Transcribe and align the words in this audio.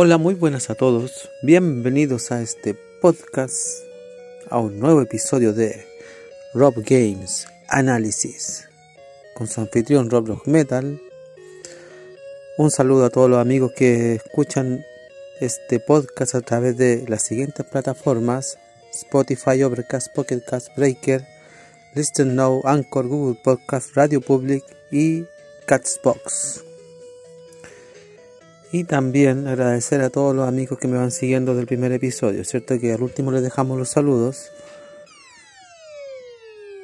Hola, 0.00 0.16
muy 0.16 0.34
buenas 0.34 0.70
a 0.70 0.76
todos. 0.76 1.28
Bienvenidos 1.42 2.30
a 2.30 2.40
este 2.40 2.76
podcast, 3.02 3.82
a 4.48 4.60
un 4.60 4.78
nuevo 4.78 5.02
episodio 5.02 5.52
de 5.52 5.88
Rob 6.54 6.74
Games 6.88 7.48
Analysis 7.66 8.68
con 9.34 9.48
su 9.48 9.60
anfitrión 9.60 10.08
Rob 10.08 10.40
Metal. 10.46 11.00
Un 12.58 12.70
saludo 12.70 13.06
a 13.06 13.10
todos 13.10 13.28
los 13.28 13.40
amigos 13.40 13.72
que 13.74 14.14
escuchan 14.14 14.84
este 15.40 15.80
podcast 15.80 16.36
a 16.36 16.42
través 16.42 16.76
de 16.76 17.04
las 17.08 17.24
siguientes 17.24 17.66
plataformas: 17.66 18.56
Spotify, 18.94 19.64
Overcast, 19.64 20.14
Pocket 20.14 20.42
Cast, 20.46 20.68
Breaker, 20.76 21.26
Listen 21.96 22.36
Now, 22.36 22.62
Anchor, 22.64 23.08
Google 23.08 23.40
Podcast, 23.42 23.96
Radio 23.96 24.20
Public 24.20 24.62
y 24.92 25.24
Catsbox. 25.66 26.67
Y 28.70 28.84
también 28.84 29.46
agradecer 29.46 30.02
a 30.02 30.10
todos 30.10 30.36
los 30.36 30.46
amigos 30.46 30.78
que 30.78 30.88
me 30.88 30.98
van 30.98 31.10
siguiendo 31.10 31.54
del 31.54 31.66
primer 31.66 31.90
episodio, 31.92 32.44
¿cierto? 32.44 32.78
Que 32.78 32.92
al 32.92 33.02
último 33.02 33.32
les 33.32 33.42
dejamos 33.42 33.78
los 33.78 33.88
saludos. 33.88 34.50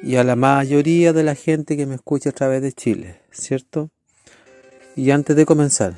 Y 0.01 0.15
a 0.15 0.23
la 0.23 0.35
mayoría 0.35 1.13
de 1.13 1.23
la 1.23 1.35
gente 1.35 1.77
que 1.77 1.85
me 1.85 1.95
escucha 1.95 2.31
a 2.31 2.33
través 2.33 2.61
de 2.63 2.73
Chile, 2.73 3.21
¿cierto? 3.31 3.91
Y 4.95 5.11
antes 5.11 5.35
de 5.35 5.45
comenzar, 5.45 5.93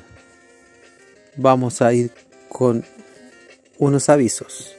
vamos 1.36 1.80
a 1.80 1.92
ir 1.94 2.10
con 2.48 2.84
unos 3.78 4.08
avisos. 4.08 4.74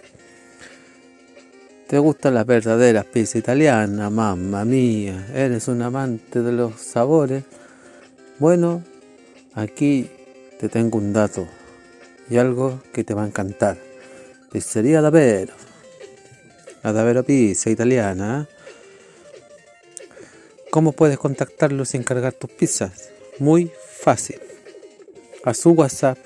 ¿Te 1.88 1.98
gustan 1.98 2.36
las 2.36 2.46
verdaderas 2.46 3.06
pizzas 3.06 3.38
italianas? 3.38 4.12
Mamma 4.12 4.64
mía, 4.64 5.28
eres 5.34 5.68
un 5.68 5.82
amante 5.82 6.44
de 6.44 6.52
los 6.52 6.80
sabores. 6.80 7.46
Bueno, 8.38 8.84
aquí 9.56 10.08
te 10.60 10.68
tengo 10.68 10.98
un 10.98 11.14
dato 11.14 11.48
y 12.30 12.36
algo 12.38 12.82
que 12.94 13.06
te 13.06 13.14
va 13.14 13.24
a 13.24 13.28
encantar. 13.28 13.78
Pizzería 14.52 15.02
Davero. 15.02 15.54
La 16.84 16.92
Davero 16.92 17.24
Pizza 17.24 17.70
italiana. 17.70 18.50
¿Cómo 20.70 20.92
puedes 20.92 21.18
contactarlos 21.18 21.94
y 21.94 21.98
encargar 21.98 22.34
tus 22.34 22.52
pizzas? 22.52 23.12
Muy 23.40 23.72
fácil. 24.02 24.42
A 25.46 25.54
su 25.54 25.72
WhatsApp 25.72 26.18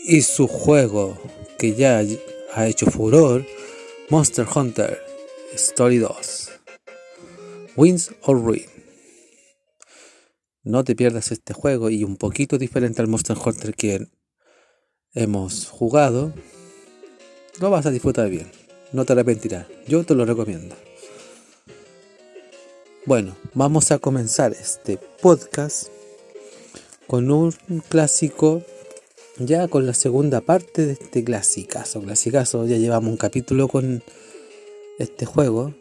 y 0.04 0.22
su 0.22 0.48
juego 0.48 1.18
que 1.58 1.76
ya 1.76 2.04
ha 2.54 2.68
hecho 2.68 2.86
furor, 2.88 3.46
Monster 4.10 4.46
Hunter 4.54 5.00
Story 5.54 5.98
2. 5.98 6.52
Wins 7.76 8.12
or 8.24 8.42
Ruin. 8.42 8.66
No 10.64 10.84
te 10.84 10.96
pierdas 10.96 11.32
este 11.32 11.54
juego 11.54 11.90
y 11.90 12.04
un 12.04 12.18
poquito 12.18 12.58
diferente 12.58 13.02
al 13.02 13.08
Monster 13.08 13.38
Hunter 13.44 13.74
que 13.74 14.08
hemos 15.14 15.68
jugado. 15.68 16.34
Lo 17.60 17.70
vas 17.70 17.86
a 17.86 17.92
disfrutar 17.92 18.30
bien. 18.30 18.52
No 18.92 19.06
te 19.06 19.14
arrepentirás. 19.14 19.68
Yo 19.88 20.04
te 20.04 20.16
lo 20.16 20.26
recomiendo. 20.26 20.76
Bueno, 23.06 23.36
vamos 23.54 23.92
a 23.92 23.98
comenzar 23.98 24.52
este 24.52 24.98
podcast 24.98 25.88
con 27.08 27.32
un 27.32 27.52
clásico. 27.90 28.64
Ya 29.38 29.68
con 29.70 29.86
la 29.86 29.94
segunda 29.94 30.42
parte 30.42 30.86
de 30.86 30.94
este 30.94 31.24
clasicazo. 31.24 32.02
Clasicazo, 32.02 32.66
ya 32.68 32.78
llevamos 32.78 33.12
un 33.12 33.18
capítulo 33.18 33.70
con 33.70 34.04
este 35.00 35.26
juego 35.26 35.74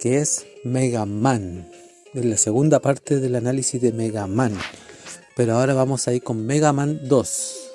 que 0.00 0.18
es 0.18 0.46
Mega 0.62 1.04
Man. 1.04 1.68
Es 2.14 2.24
la 2.24 2.36
segunda 2.36 2.80
parte 2.80 3.18
del 3.18 3.34
análisis 3.34 3.80
de 3.80 3.92
Mega 3.92 4.26
Man. 4.28 4.56
Pero 5.36 5.54
ahora 5.54 5.74
vamos 5.74 6.06
a 6.06 6.14
ir 6.14 6.22
con 6.22 6.46
Mega 6.46 6.72
Man 6.72 7.00
2. 7.08 7.70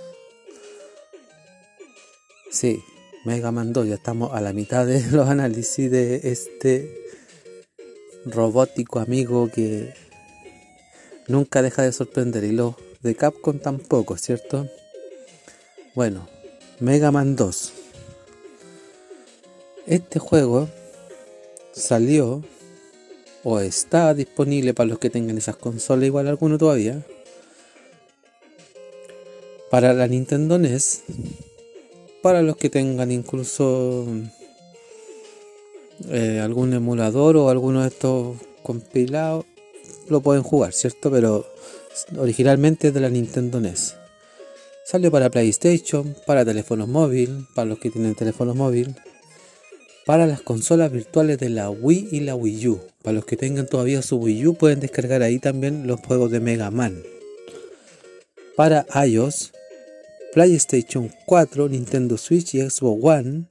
Sí, 2.49 2.81
Mega 3.25 3.51
Man 3.51 3.73
2. 3.73 3.89
Ya 3.89 3.95
estamos 3.95 4.33
a 4.33 4.39
la 4.39 4.53
mitad 4.53 4.85
de 4.85 5.05
los 5.11 5.27
análisis 5.27 5.91
de 5.91 6.21
este 6.23 6.89
robótico 8.25 8.99
amigo 8.99 9.49
que 9.53 9.93
nunca 11.27 11.61
deja 11.61 11.81
de 11.81 11.91
sorprender. 11.91 12.45
Y 12.45 12.53
los 12.53 12.75
de 13.01 13.15
Capcom 13.15 13.59
tampoco, 13.59 14.17
¿cierto? 14.17 14.67
Bueno, 15.95 16.27
Mega 16.79 17.11
Man 17.11 17.35
2. 17.35 17.73
Este 19.87 20.19
juego 20.19 20.69
salió 21.73 22.43
o 23.43 23.59
está 23.59 24.13
disponible 24.13 24.73
para 24.73 24.89
los 24.89 24.99
que 24.99 25.09
tengan 25.09 25.37
esas 25.37 25.55
consolas, 25.55 26.05
igual 26.05 26.27
alguno 26.27 26.57
todavía, 26.57 27.03
para 29.71 29.93
la 29.93 30.07
Nintendo 30.07 30.57
NES, 30.57 31.03
para 32.21 32.41
los 32.41 32.57
que 32.57 32.69
tengan 32.69 33.11
incluso 33.11 34.05
eh, 36.09 36.39
algún 36.43 36.73
emulador 36.73 37.37
o 37.37 37.49
alguno 37.49 37.81
de 37.81 37.87
estos 37.87 38.37
compilados, 38.61 39.45
lo 40.09 40.21
pueden 40.21 40.43
jugar, 40.43 40.73
¿cierto? 40.73 41.09
Pero 41.11 41.45
originalmente 42.17 42.91
de 42.91 42.99
la 42.99 43.09
Nintendo 43.09 43.59
NES. 43.59 43.95
Salió 44.85 45.11
para 45.11 45.29
PlayStation, 45.29 46.15
para 46.25 46.43
teléfonos 46.43 46.87
móviles, 46.87 47.45
para 47.53 47.67
los 47.69 47.79
que 47.79 47.91
tienen 47.91 48.15
teléfonos 48.15 48.55
móviles, 48.55 48.95
para 50.05 50.25
las 50.25 50.41
consolas 50.41 50.91
virtuales 50.91 51.37
de 51.37 51.49
la 51.49 51.69
Wii 51.69 52.09
y 52.11 52.19
la 52.21 52.35
Wii 52.35 52.67
U. 52.67 52.81
Para 53.03 53.13
los 53.13 53.25
que 53.25 53.37
tengan 53.37 53.67
todavía 53.67 54.01
su 54.01 54.17
Wii 54.17 54.47
U 54.47 54.53
pueden 54.55 54.79
descargar 54.79 55.21
ahí 55.21 55.37
también 55.37 55.85
los 55.85 55.99
juegos 55.99 56.31
de 56.31 56.39
Mega 56.39 56.71
Man. 56.71 57.03
Para 58.55 58.87
iOS, 59.05 59.51
PlayStation 60.33 61.13
4, 61.25 61.69
Nintendo 61.69 62.17
Switch 62.17 62.55
y 62.55 62.67
Xbox 62.67 63.03
One 63.03 63.45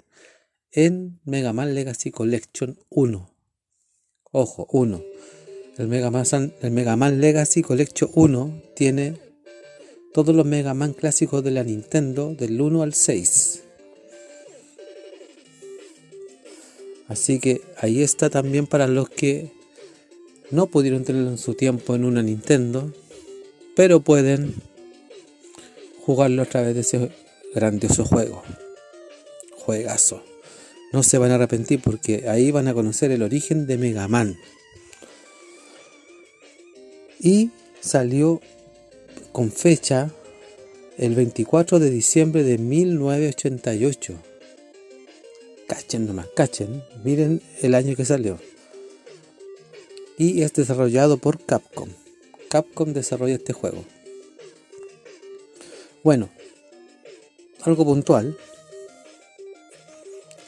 en 0.72 1.20
Mega 1.24 1.52
Man 1.52 1.74
Legacy 1.74 2.10
Collection 2.10 2.78
1. 2.90 3.30
Ojo, 4.32 4.66
1. 4.72 5.02
El 5.78 5.86
Mega 5.86 6.96
Man, 6.96 7.20
Legacy 7.20 7.62
Collection 7.62 8.10
1 8.12 8.62
tiene 8.74 9.14
todos 10.12 10.34
los 10.34 10.44
Mega 10.44 10.74
Man 10.74 10.92
clásicos 10.92 11.44
de 11.44 11.52
la 11.52 11.62
Nintendo 11.62 12.34
del 12.34 12.60
1 12.60 12.82
al 12.82 12.94
6. 12.94 13.62
Así 17.06 17.38
que 17.38 17.62
ahí 17.76 18.02
está 18.02 18.28
también 18.28 18.66
para 18.66 18.88
los 18.88 19.08
que 19.08 19.52
no 20.50 20.66
pudieron 20.66 21.04
tenerlo 21.04 21.30
en 21.30 21.38
su 21.38 21.54
tiempo 21.54 21.94
en 21.94 22.04
una 22.04 22.22
Nintendo, 22.22 22.92
pero 23.76 24.00
pueden 24.00 24.56
jugarlo 26.04 26.42
a 26.42 26.46
través 26.46 26.74
de 26.74 26.80
ese 26.80 27.12
grandioso 27.54 28.04
juego. 28.04 28.42
Juegazo. 29.58 30.24
No 30.92 31.04
se 31.04 31.18
van 31.18 31.30
a 31.30 31.36
arrepentir 31.36 31.80
porque 31.80 32.28
ahí 32.28 32.50
van 32.50 32.66
a 32.66 32.74
conocer 32.74 33.12
el 33.12 33.22
origen 33.22 33.68
de 33.68 33.78
Mega 33.78 34.08
Man. 34.08 34.36
Y 37.20 37.50
salió 37.80 38.40
con 39.32 39.50
fecha 39.50 40.10
el 40.96 41.14
24 41.14 41.78
de 41.78 41.90
diciembre 41.90 42.42
de 42.42 42.58
1988 42.58 44.14
Cachen 45.68 46.06
nomás, 46.06 46.28
cachen. 46.34 46.82
Miren 47.04 47.42
el 47.60 47.74
año 47.74 47.94
que 47.94 48.06
salió. 48.06 48.38
Y 50.16 50.40
es 50.40 50.54
desarrollado 50.54 51.18
por 51.18 51.44
Capcom. 51.44 51.90
Capcom 52.48 52.94
desarrolla 52.94 53.34
este 53.34 53.52
juego. 53.52 53.84
Bueno, 56.02 56.30
algo 57.60 57.84
puntual. 57.84 58.38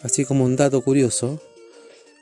Así 0.03 0.25
como 0.25 0.47
un 0.47 0.57
dato 0.57 0.81
curioso. 0.81 1.39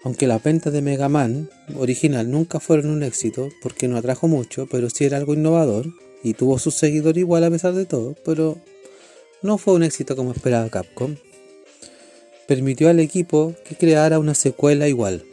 Aunque 0.08 0.26
las 0.26 0.43
ventas 0.43 0.72
de 0.72 0.81
Mega 0.81 1.10
Man 1.10 1.50
original 1.76 2.31
nunca 2.31 2.60
fueron 2.60 2.88
un 2.88 3.02
éxito 3.02 3.50
porque 3.60 3.88
no 3.88 3.99
atrajo 3.99 4.26
mucho, 4.26 4.66
pero 4.66 4.88
sí 4.88 5.05
era 5.05 5.19
algo 5.19 5.34
innovador 5.34 5.93
y 6.25 6.32
tuvo 6.32 6.58
su 6.58 6.70
seguidor 6.70 7.19
igual 7.19 7.44
a 7.44 7.50
pesar 7.50 7.75
de 7.75 7.84
todo, 7.84 8.16
pero 8.25 8.56
no 9.43 9.58
fue 9.58 9.75
un 9.75 9.82
éxito 9.82 10.16
como 10.16 10.32
esperaba 10.32 10.70
Capcom 10.70 11.14
permitió 12.46 12.88
al 12.88 13.00
equipo 13.00 13.55
que 13.66 13.76
creara 13.76 14.19
una 14.19 14.34
secuela 14.34 14.88
igual. 14.88 15.26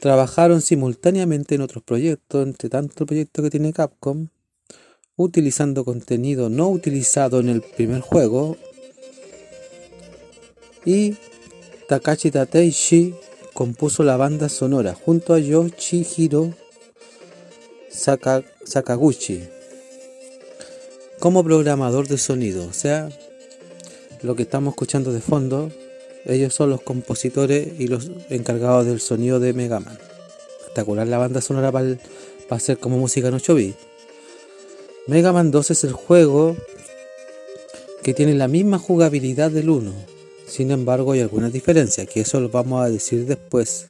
Trabajaron 0.00 0.60
simultáneamente 0.60 1.54
en 1.54 1.62
otros 1.62 1.82
proyectos, 1.82 2.46
entre 2.46 2.68
tanto 2.68 3.04
el 3.04 3.06
proyecto 3.06 3.42
que 3.42 3.48
tiene 3.48 3.72
Capcom, 3.72 4.26
utilizando 5.16 5.86
contenido 5.86 6.50
no 6.50 6.68
utilizado 6.68 7.40
en 7.40 7.48
el 7.48 7.62
primer 7.62 8.02
juego. 8.02 8.58
Y 10.84 11.16
Takashi 11.90 12.30
Tateishi 12.30 13.16
compuso 13.52 14.04
la 14.04 14.16
banda 14.16 14.48
sonora 14.48 14.94
junto 14.94 15.34
a 15.34 15.40
Yoshihiro 15.40 16.54
Sakaguchi 18.64 19.42
como 21.18 21.42
programador 21.42 22.06
de 22.06 22.16
sonido, 22.16 22.64
o 22.64 22.72
sea, 22.72 23.08
lo 24.22 24.36
que 24.36 24.44
estamos 24.44 24.74
escuchando 24.74 25.12
de 25.12 25.20
fondo, 25.20 25.72
ellos 26.26 26.54
son 26.54 26.70
los 26.70 26.80
compositores 26.80 27.80
y 27.80 27.88
los 27.88 28.08
encargados 28.28 28.86
del 28.86 29.00
sonido 29.00 29.40
de 29.40 29.52
Mega 29.52 29.80
Man. 29.80 29.98
Espectacular 30.60 31.08
la 31.08 31.18
banda 31.18 31.40
sonora 31.40 31.72
para 31.72 31.96
hacer 32.50 32.78
como 32.78 32.98
música 32.98 33.26
en 33.26 33.34
8 33.34 33.54
bits. 33.56 33.76
Mega 35.08 35.32
Man 35.32 35.50
2 35.50 35.72
es 35.72 35.82
el 35.82 35.92
juego 35.92 36.56
que 38.04 38.14
tiene 38.14 38.34
la 38.34 38.46
misma 38.46 38.78
jugabilidad 38.78 39.50
del 39.50 39.70
1. 39.70 40.19
Sin 40.50 40.70
embargo, 40.72 41.12
hay 41.12 41.20
algunas 41.20 41.52
diferencias, 41.52 42.08
que 42.08 42.20
eso 42.20 42.40
lo 42.40 42.48
vamos 42.48 42.84
a 42.84 42.90
decir 42.90 43.24
después. 43.24 43.86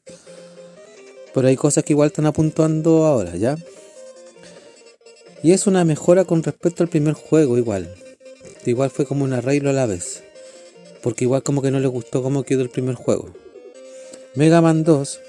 Pero 1.33 1.49
hay 1.49 1.57
cosas 1.57 1.85
que 1.85 1.95
igual 1.95 2.09
están 2.09 2.27
apuntando 2.27 3.07
ahora, 3.07 3.35
¿ya? 3.37 3.57
Y 5.43 5.53
es 5.53 5.67
una 5.67 5.85
mejora 5.85 6.25
con 6.25 6.43
respecto 6.43 6.83
al 6.83 6.91
primer 6.91 7.15
juego, 7.15 7.57
igual 7.57 7.95
igual 8.67 8.91
fue 8.91 9.07
como 9.07 9.25
un 9.25 9.33
arreglo 9.33 9.71
a 9.71 9.75
la 9.75 9.87
vez. 9.87 10.23
Porque 11.03 11.25
igual 11.25 11.43
como 11.43 11.63
que 11.63 11.71
no 11.71 11.81
le 11.81 11.87
gustó 11.87 12.23
cómo 12.23 12.43
quedó 12.43 12.63
el 12.63 12.71
primer 12.71 12.95
juego. 12.95 13.31
Mega 14.35 14.61
Man 14.61 14.85
2 14.85 15.21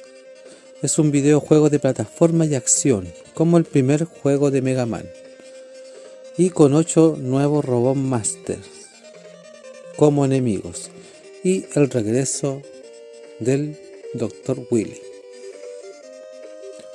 es 0.81 0.99
un 0.99 1.11
videojuego 1.11 1.69
de 1.69 1.79
plataforma 1.79 2.45
y 2.45 2.55
acción, 2.55 3.07
como 3.33 3.57
el 3.57 3.63
primer 3.63 4.05
juego 4.05 4.51
de 4.51 4.61
Mega 4.61 4.85
Man. 4.85 5.05
Y 6.37 6.49
con 6.49 6.73
8 6.73 7.17
nuevos 7.19 7.63
Robot 7.63 7.95
Masters 7.95 8.67
como 9.95 10.25
enemigos. 10.25 10.89
Y 11.43 11.65
el 11.73 11.89
regreso 11.89 12.61
del 13.39 13.77
Dr. 14.13 14.67
Willy. 14.69 14.99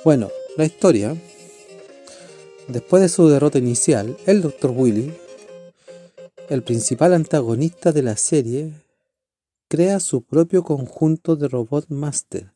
Bueno, 0.03 0.29
la 0.55 0.65
historia. 0.65 1.15
Después 2.67 3.01
de 3.01 3.09
su 3.09 3.29
derrota 3.29 3.57
inicial, 3.57 4.17
el 4.25 4.41
Dr. 4.41 4.71
Willy 4.71 5.13
el 6.49 6.63
principal 6.63 7.13
antagonista 7.13 7.91
de 7.91 8.03
la 8.03 8.15
serie, 8.15 8.71
crea 9.67 9.99
su 9.99 10.21
propio 10.21 10.63
conjunto 10.63 11.35
de 11.35 11.49
Robot 11.49 11.89
Master. 11.89 12.53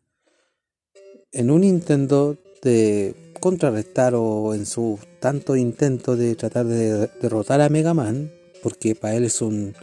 En 1.32 1.52
un 1.52 1.64
intento 1.64 2.38
de 2.64 3.34
contrarrestar 3.40 4.14
o 4.16 4.54
en 4.54 4.66
su 4.66 5.00
tanto 5.20 5.56
intento 5.56 6.16
de 6.16 6.36
tratar 6.36 6.68
de 6.68 7.10
derrotar 7.22 7.60
a 7.60 7.70
Mega 7.70 7.94
Man, 7.94 8.32
porque 8.64 8.96
para 8.96 9.16
él 9.16 9.26
es 9.26 9.42
un, 9.42 9.74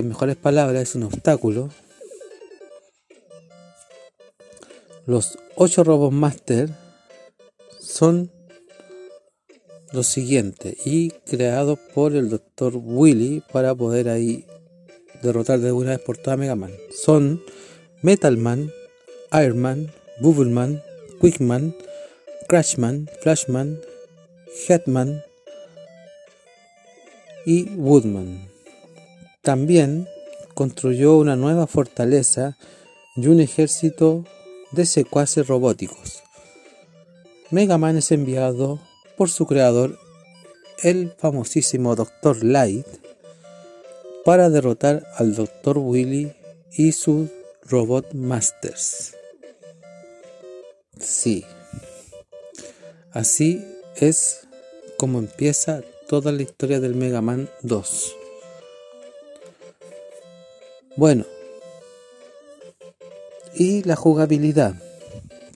en 0.00 0.08
mejores 0.08 0.36
palabras, 0.36 0.82
es 0.82 0.94
un 0.94 1.04
obstáculo, 1.04 1.70
los 5.06 5.38
ocho 5.56 5.84
Robot 5.84 6.12
Master 6.12 6.68
son 7.80 8.30
lo 9.92 10.02
siguiente 10.02 10.76
y 10.84 11.10
creado 11.10 11.76
por 11.94 12.14
el 12.14 12.28
Dr. 12.28 12.74
Willy 12.76 13.42
para 13.52 13.74
poder 13.74 14.08
ahí 14.10 14.44
derrotar 15.22 15.60
de 15.60 15.72
una 15.72 15.90
vez 15.90 16.00
por 16.00 16.18
toda 16.18 16.36
Mega 16.36 16.56
Man. 16.56 16.72
Son 16.94 17.42
Metalman, 18.02 18.70
Ironman, 19.32 19.90
Bubbleman, 20.20 20.82
Quickman, 21.20 21.74
Crashman, 22.48 23.08
Flashman, 23.22 23.80
Headman 24.68 25.22
y 27.46 27.64
Woodman. 27.76 28.57
También 29.48 30.06
construyó 30.52 31.16
una 31.16 31.34
nueva 31.34 31.66
fortaleza 31.66 32.58
y 33.16 33.28
un 33.28 33.40
ejército 33.40 34.26
de 34.72 34.84
secuaces 34.84 35.46
robóticos. 35.46 36.22
Mega 37.50 37.78
Man 37.78 37.96
es 37.96 38.12
enviado 38.12 38.78
por 39.16 39.30
su 39.30 39.46
creador, 39.46 39.98
el 40.82 41.14
famosísimo 41.16 41.96
Dr. 41.96 42.44
Light, 42.44 42.86
para 44.22 44.50
derrotar 44.50 45.06
al 45.16 45.34
Dr. 45.34 45.78
Willy 45.78 46.30
y 46.70 46.92
sus 46.92 47.30
Robot 47.64 48.12
Masters. 48.12 49.14
Sí, 51.00 51.46
así 53.12 53.64
es 53.96 54.46
como 54.98 55.18
empieza 55.20 55.80
toda 56.06 56.32
la 56.32 56.42
historia 56.42 56.80
del 56.80 56.94
Mega 56.94 57.22
Man 57.22 57.48
2. 57.62 58.17
Bueno, 60.98 61.26
y 63.54 63.84
la 63.84 63.94
jugabilidad, 63.94 64.74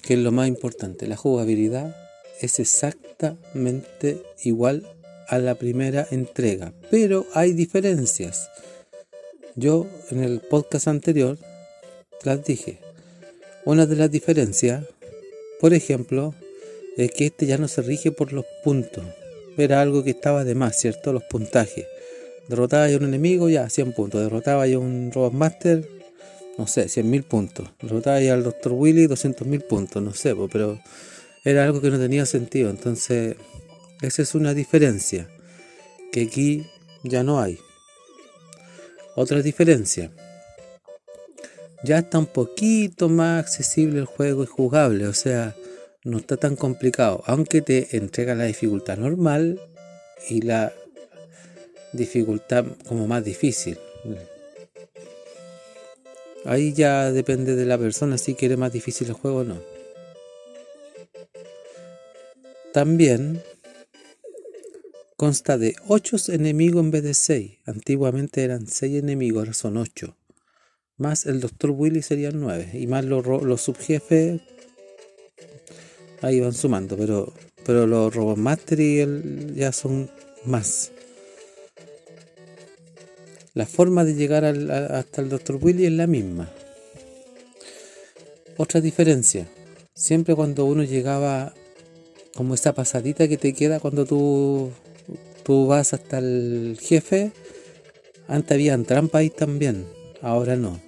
que 0.00 0.14
es 0.14 0.20
lo 0.20 0.30
más 0.30 0.46
importante, 0.46 1.08
la 1.08 1.16
jugabilidad 1.16 1.96
es 2.40 2.60
exactamente 2.60 4.22
igual 4.44 4.86
a 5.26 5.38
la 5.38 5.56
primera 5.56 6.06
entrega, 6.12 6.72
pero 6.92 7.26
hay 7.34 7.54
diferencias. 7.54 8.50
Yo 9.56 9.88
en 10.12 10.22
el 10.22 10.38
podcast 10.38 10.86
anterior 10.86 11.36
las 12.22 12.44
dije. 12.44 12.78
Una 13.64 13.86
de 13.86 13.96
las 13.96 14.12
diferencias, 14.12 14.84
por 15.58 15.74
ejemplo, 15.74 16.36
es 16.96 17.10
que 17.10 17.26
este 17.26 17.46
ya 17.46 17.58
no 17.58 17.66
se 17.66 17.82
rige 17.82 18.12
por 18.12 18.32
los 18.32 18.44
puntos. 18.62 19.04
Era 19.56 19.80
algo 19.80 20.04
que 20.04 20.10
estaba 20.10 20.44
de 20.44 20.54
más, 20.54 20.78
¿cierto? 20.78 21.12
Los 21.12 21.24
puntajes. 21.24 21.86
Derrotaba 22.52 22.84
a 22.84 22.96
un 22.98 23.04
enemigo, 23.04 23.48
ya 23.48 23.70
100 23.70 23.94
puntos. 23.94 24.20
Derrotaba 24.20 24.64
a 24.64 24.78
un 24.78 25.10
Robot 25.10 25.32
Master, 25.32 25.88
no 26.58 26.66
sé, 26.66 26.84
100.000 26.84 27.24
puntos. 27.24 27.70
Derrotaba 27.80 28.18
al 28.18 28.44
Dr. 28.44 28.72
Willy, 28.72 29.06
200.000 29.06 29.66
puntos, 29.66 30.02
no 30.02 30.12
sé, 30.12 30.34
pero 30.52 30.78
era 31.46 31.64
algo 31.64 31.80
que 31.80 31.88
no 31.88 31.98
tenía 31.98 32.26
sentido. 32.26 32.68
Entonces, 32.68 33.36
esa 34.02 34.20
es 34.20 34.34
una 34.34 34.52
diferencia 34.52 35.30
que 36.12 36.24
aquí 36.24 36.66
ya 37.02 37.22
no 37.22 37.40
hay. 37.40 37.58
Otra 39.16 39.40
diferencia. 39.40 40.10
Ya 41.82 42.00
está 42.00 42.18
un 42.18 42.26
poquito 42.26 43.08
más 43.08 43.42
accesible 43.42 44.00
el 44.00 44.04
juego 44.04 44.42
y 44.42 44.46
jugable, 44.46 45.06
o 45.06 45.14
sea, 45.14 45.56
no 46.04 46.18
está 46.18 46.36
tan 46.36 46.56
complicado, 46.56 47.22
aunque 47.24 47.62
te 47.62 47.96
entrega 47.96 48.34
la 48.34 48.44
dificultad 48.44 48.98
normal 48.98 49.58
y 50.28 50.42
la 50.42 50.74
dificultad 51.92 52.64
como 52.86 53.06
más 53.06 53.24
difícil. 53.24 53.78
Ahí 56.44 56.72
ya 56.72 57.12
depende 57.12 57.54
de 57.54 57.66
la 57.66 57.78
persona 57.78 58.18
si 58.18 58.34
quiere 58.34 58.56
más 58.56 58.72
difícil 58.72 59.08
el 59.08 59.14
juego 59.14 59.38
o 59.38 59.44
no. 59.44 59.60
También 62.72 63.42
consta 65.16 65.58
de 65.58 65.76
8 65.88 66.16
enemigos 66.32 66.82
en 66.82 66.90
vez 66.90 67.02
de 67.02 67.14
6. 67.14 67.58
Antiguamente 67.66 68.42
eran 68.42 68.66
6 68.66 69.02
enemigos, 69.02 69.40
ahora 69.40 69.52
son 69.52 69.76
8. 69.76 70.16
Más 70.96 71.26
el 71.26 71.40
Dr. 71.40 71.70
Willy 71.70 72.02
serían 72.02 72.40
9. 72.40 72.70
Y 72.74 72.86
más 72.86 73.04
los, 73.04 73.26
los 73.26 73.60
subjefes. 73.60 74.40
Ahí 76.22 76.40
van 76.40 76.54
sumando. 76.54 76.96
Pero, 76.96 77.32
pero 77.64 77.86
los 77.86 78.14
Robot 78.14 78.38
Master 78.38 78.80
y 78.80 79.00
el, 79.00 79.54
ya 79.54 79.72
son 79.72 80.10
más. 80.44 80.91
La 83.54 83.66
forma 83.66 84.04
de 84.04 84.14
llegar 84.14 84.44
hasta 84.44 85.20
el 85.20 85.28
Dr. 85.28 85.58
Willy 85.60 85.84
es 85.84 85.92
la 85.92 86.06
misma. 86.06 86.50
Otra 88.56 88.80
diferencia. 88.80 89.46
Siempre 89.94 90.34
cuando 90.34 90.64
uno 90.64 90.84
llegaba 90.84 91.52
como 92.34 92.54
esa 92.54 92.72
pasadita 92.74 93.28
que 93.28 93.36
te 93.36 93.52
queda 93.52 93.78
cuando 93.78 94.06
tú, 94.06 94.72
vas 95.46 95.92
hasta 95.92 96.18
el 96.18 96.78
jefe. 96.80 97.32
Antes 98.26 98.52
había 98.52 98.82
trampa 98.84 99.18
ahí 99.18 99.28
también, 99.28 99.86
ahora 100.22 100.56
no. 100.56 100.80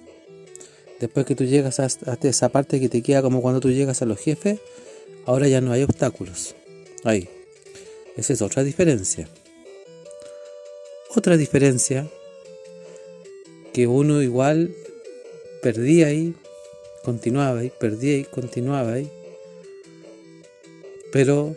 Después 0.99 1.27
que 1.27 1.35
tú 1.35 1.43
llegas 1.43 1.79
hasta 1.79 2.27
esa 2.27 2.49
parte 2.49 2.79
que 2.79 2.89
te 2.89 3.03
queda 3.03 3.21
como 3.21 3.43
cuando 3.43 3.59
tú 3.59 3.69
llegas 3.69 4.01
a 4.01 4.05
los 4.05 4.19
jefes, 4.19 4.59
ahora 5.25 5.47
ya 5.47 5.61
no 5.61 5.71
hay 5.71 5.83
obstáculos. 5.83 6.55
Ahí. 7.03 7.29
Esa 8.17 8.33
es 8.33 8.41
otra 8.41 8.63
diferencia. 8.63 9.29
Otra 11.15 11.37
diferencia 11.37 12.09
que 13.75 13.87
uno 13.87 14.23
igual 14.23 14.73
perdía 15.61 16.07
ahí, 16.07 16.33
continuaba 17.03 17.59
ahí, 17.59 17.71
perdía 17.77 18.15
ahí, 18.15 18.23
continuaba 18.23 18.93
ahí 18.93 19.11
pero 21.15 21.55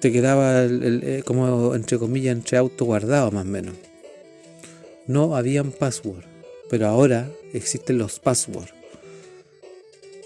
te 0.00 0.12
quedaba 0.12 0.64
el, 0.64 1.00
eh, 1.02 1.22
como 1.24 1.74
entre 1.74 1.98
comillas 1.98 2.36
entre 2.36 2.58
auto 2.58 2.84
guardado 2.84 3.30
más 3.30 3.46
o 3.46 3.48
menos. 3.48 3.74
No 5.06 5.34
habían 5.34 5.72
password, 5.72 6.24
pero 6.68 6.88
ahora 6.88 7.32
existen 7.54 7.96
los 7.96 8.18
passwords. 8.18 8.74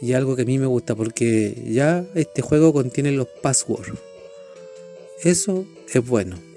Y 0.00 0.14
algo 0.14 0.34
que 0.34 0.42
a 0.42 0.46
mí 0.46 0.58
me 0.58 0.66
gusta 0.66 0.96
porque 0.96 1.62
ya 1.64 2.04
este 2.16 2.42
juego 2.42 2.72
contiene 2.72 3.12
los 3.12 3.28
passwords. 3.40 3.92
Eso 5.22 5.64
es 5.94 6.04
bueno. 6.04 6.49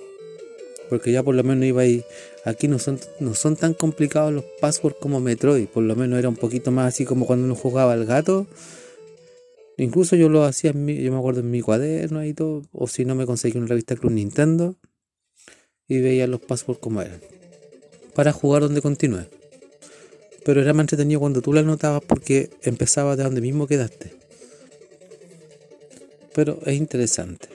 Porque 0.93 1.11
ya 1.11 1.23
por 1.23 1.33
lo 1.33 1.43
menos 1.43 1.65
iba 1.65 1.81
ahí. 1.81 2.03
Aquí 2.45 2.67
no 2.67 2.77
son, 2.77 2.99
no 3.19 3.33
son 3.33 3.55
tan 3.55 3.73
complicados 3.73 4.31
los 4.31 4.45
passwords 4.61 4.97
como 4.99 5.19
Metroid. 5.19 5.67
Por 5.67 5.83
lo 5.83 5.95
menos 5.95 6.19
era 6.19 6.29
un 6.29 6.35
poquito 6.35 6.69
más 6.71 6.93
así 6.93 7.03
como 7.03 7.25
cuando 7.25 7.45
uno 7.45 7.55
jugaba 7.55 7.93
al 7.93 8.05
gato 8.05 8.45
Incluso 9.77 10.15
yo 10.15 10.29
lo 10.29 10.43
hacía, 10.43 10.71
en 10.71 10.85
mi, 10.85 11.01
yo 11.01 11.11
me 11.11 11.17
acuerdo 11.17 11.39
en 11.39 11.49
mi 11.49 11.61
cuaderno 11.61 12.23
y 12.23 12.33
todo, 12.33 12.63
o 12.71 12.87
si 12.87 13.05
no 13.05 13.15
me 13.15 13.25
conseguí 13.25 13.57
una 13.57 13.67
revista 13.67 13.95
Club 13.95 14.11
Nintendo 14.11 14.75
y 15.87 15.99
veía 15.99 16.27
los 16.27 16.41
passwords 16.41 16.79
como 16.79 17.01
eran, 17.01 17.19
para 18.13 18.31
jugar 18.31 18.61
donde 18.61 18.81
continúe. 18.81 19.25
Pero 20.45 20.61
era 20.61 20.73
más 20.73 20.83
entretenido 20.83 21.19
cuando 21.19 21.41
tú 21.41 21.53
la 21.53 21.61
anotabas 21.61 22.03
porque 22.03 22.51
empezaba 22.61 23.15
de 23.15 23.23
donde 23.23 23.41
mismo 23.41 23.65
quedaste. 23.65 24.13
Pero 26.35 26.59
es 26.65 26.75
interesante. 26.75 27.52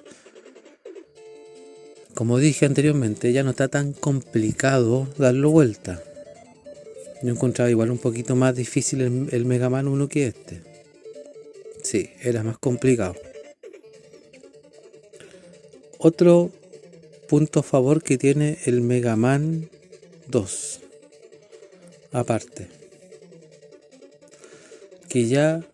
Como 2.18 2.40
dije 2.40 2.66
anteriormente, 2.66 3.32
ya 3.32 3.44
no 3.44 3.50
está 3.50 3.68
tan 3.68 3.92
complicado 3.92 5.06
darlo 5.18 5.50
vuelta. 5.50 6.02
Yo 7.22 7.30
encontraba 7.30 7.70
igual 7.70 7.92
un 7.92 7.98
poquito 7.98 8.34
más 8.34 8.56
difícil 8.56 9.02
el, 9.02 9.28
el 9.30 9.44
Mega 9.44 9.70
Man 9.70 9.87
1 9.87 10.08
que 10.08 10.26
este. 10.26 10.60
Sí, 11.84 12.10
era 12.20 12.42
más 12.42 12.58
complicado. 12.58 13.14
Otro 15.98 16.50
punto 17.28 17.60
a 17.60 17.62
favor 17.62 18.02
que 18.02 18.18
tiene 18.18 18.58
el 18.64 18.80
Mega 18.80 19.14
Man 19.14 19.70
2. 20.26 20.80
Aparte. 22.10 22.66
Que 25.08 25.28
ya 25.28 25.64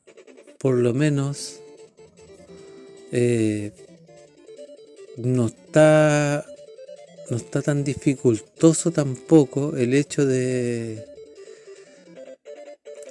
por 0.58 0.74
lo 0.74 0.92
menos 0.92 1.60
eh, 3.12 3.72
no 5.16 5.48
no 5.81 7.37
está 7.37 7.62
tan 7.62 7.85
dificultoso 7.85 8.93
tampoco 8.93 9.76
el 9.76 9.95
hecho 9.95 10.25
de 10.26 11.04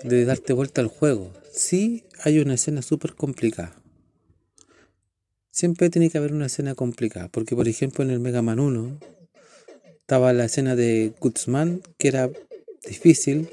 darte 0.04 0.54
vuelta 0.54 0.82
al 0.82 0.88
juego. 0.88 1.32
Sí 1.52 2.04
hay 2.24 2.40
una 2.40 2.54
escena 2.56 2.82
súper 2.82 3.14
complicada. 3.16 3.76
Siempre 5.52 5.90
tiene 5.90 6.10
que 6.10 6.18
haber 6.18 6.34
una 6.34 6.48
escena 6.48 6.74
complicada, 6.74 7.28
porque 7.30 7.56
por 7.56 7.68
ejemplo 7.68 8.04
en 8.04 8.10
el 8.10 8.20
Mega 8.20 8.42
Man 8.42 8.60
1 8.60 9.00
estaba 10.00 10.34
la 10.34 10.46
escena 10.46 10.76
de 10.76 11.14
Guzman, 11.20 11.82
que 11.98 12.08
era 12.08 12.30
difícil, 12.88 13.50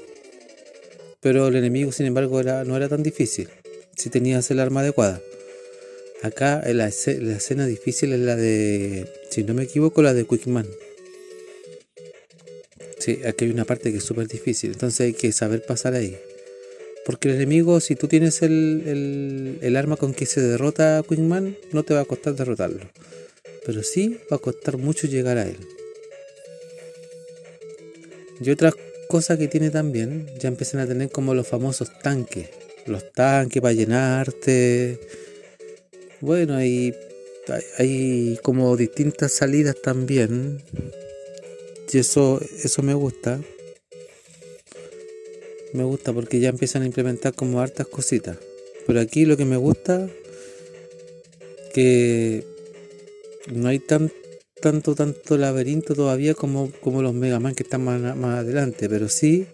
pero 1.19 1.47
el 1.47 1.55
enemigo 1.55 1.91
sin 1.91 2.07
embargo 2.07 2.39
era, 2.39 2.63
no 2.63 2.75
era 2.75 2.89
tan 2.89 3.03
difícil, 3.03 3.49
si 3.95 4.09
tenías 4.09 4.49
el 4.51 4.59
arma 4.59 4.79
adecuada. 4.79 5.21
Acá 6.21 6.61
la, 6.65 6.73
la 6.73 7.35
escena 7.37 7.65
difícil 7.65 8.13
es 8.13 8.19
la 8.19 8.35
de, 8.35 9.07
si 9.29 9.43
no 9.43 9.53
me 9.53 9.63
equivoco, 9.63 10.01
la 10.01 10.13
de 10.13 10.25
Quickman. 10.25 10.67
Sí, 12.99 13.19
aquí 13.25 13.45
hay 13.45 13.51
una 13.51 13.65
parte 13.65 13.91
que 13.91 13.97
es 13.97 14.03
súper 14.03 14.27
difícil, 14.27 14.73
entonces 14.73 15.01
hay 15.01 15.13
que 15.13 15.31
saber 15.31 15.65
pasar 15.65 15.95
ahí. 15.95 16.17
Porque 17.05 17.29
el 17.29 17.35
enemigo, 17.35 17.79
si 17.79 17.95
tú 17.95 18.07
tienes 18.07 18.41
el, 18.43 19.73
arma 19.75 19.97
con 19.97 20.13
que 20.13 20.27
se 20.27 20.41
derrota 20.41 20.99
a 20.99 21.03
Queenman, 21.03 21.57
no 21.71 21.83
te 21.83 21.93
va 21.93 22.01
a 22.01 22.05
costar 22.05 22.35
derrotarlo. 22.35 22.89
Pero 23.65 23.81
sí 23.83 24.19
va 24.31 24.37
a 24.37 24.39
costar 24.39 24.77
mucho 24.77 25.07
llegar 25.07 25.37
a 25.37 25.47
él. 25.47 25.57
Y 28.39 28.49
otra 28.49 28.71
cosa 29.07 29.37
que 29.37 29.47
tiene 29.47 29.71
también, 29.71 30.27
ya 30.39 30.47
empiezan 30.47 30.79
a 30.79 30.87
tener 30.87 31.09
como 31.09 31.33
los 31.33 31.47
famosos 31.47 31.91
tanques. 32.01 32.49
Los 32.85 33.11
tanques 33.13 33.61
para 33.61 33.73
llenarte. 33.73 34.99
Bueno, 36.21 36.55
hay, 36.55 36.93
hay 37.77 38.39
como 38.43 38.77
distintas 38.77 39.31
salidas 39.33 39.75
también. 39.81 40.61
Y 41.91 41.97
eso, 41.97 42.39
eso 42.63 42.81
me 42.83 42.93
gusta 42.93 43.41
me 45.73 45.83
gusta 45.83 46.11
porque 46.13 46.39
ya 46.39 46.49
empiezan 46.49 46.83
a 46.83 46.85
implementar 46.85 47.33
como 47.33 47.61
hartas 47.61 47.87
cositas. 47.87 48.37
Pero 48.87 48.99
aquí 48.99 49.25
lo 49.25 49.37
que 49.37 49.45
me 49.45 49.57
gusta 49.57 50.09
que 51.73 52.43
no 53.51 53.69
hay 53.69 53.79
tan 53.79 54.11
tanto 54.61 54.93
tanto 54.93 55.37
laberinto 55.37 55.95
todavía 55.95 56.35
como, 56.35 56.71
como 56.81 57.01
los 57.01 57.13
Mega 57.13 57.39
Man 57.39 57.55
que 57.55 57.63
están 57.63 57.83
más, 57.83 58.01
adelante, 58.39 58.87
pero 58.89 59.09
sí 59.09 59.47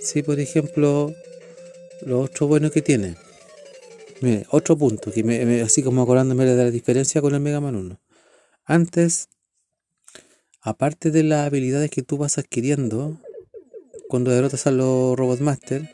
sí 0.00 0.22
por 0.22 0.38
ejemplo 0.40 1.14
lo 2.02 2.20
otro 2.20 2.46
bueno 2.46 2.70
que 2.70 2.82
tiene. 2.82 3.16
Mire, 4.20 4.46
otro 4.50 4.76
punto 4.78 5.12
que 5.12 5.22
me, 5.22 5.60
así 5.60 5.82
como 5.82 6.02
acordándome 6.02 6.44
de 6.44 6.56
la 6.56 6.70
diferencia 6.70 7.20
con 7.20 7.34
el 7.34 7.40
Mega 7.40 7.60
Man 7.60 7.76
1. 7.76 8.00
Antes 8.64 9.28
aparte 10.62 11.10
de 11.10 11.22
las 11.22 11.46
habilidades 11.46 11.90
que 11.90 12.02
tú 12.02 12.16
vas 12.16 12.38
adquiriendo, 12.38 13.20
cuando 14.08 14.30
derrotas 14.30 14.66
a 14.66 14.72
los 14.72 15.16
Robot 15.16 15.40
Master, 15.40 15.88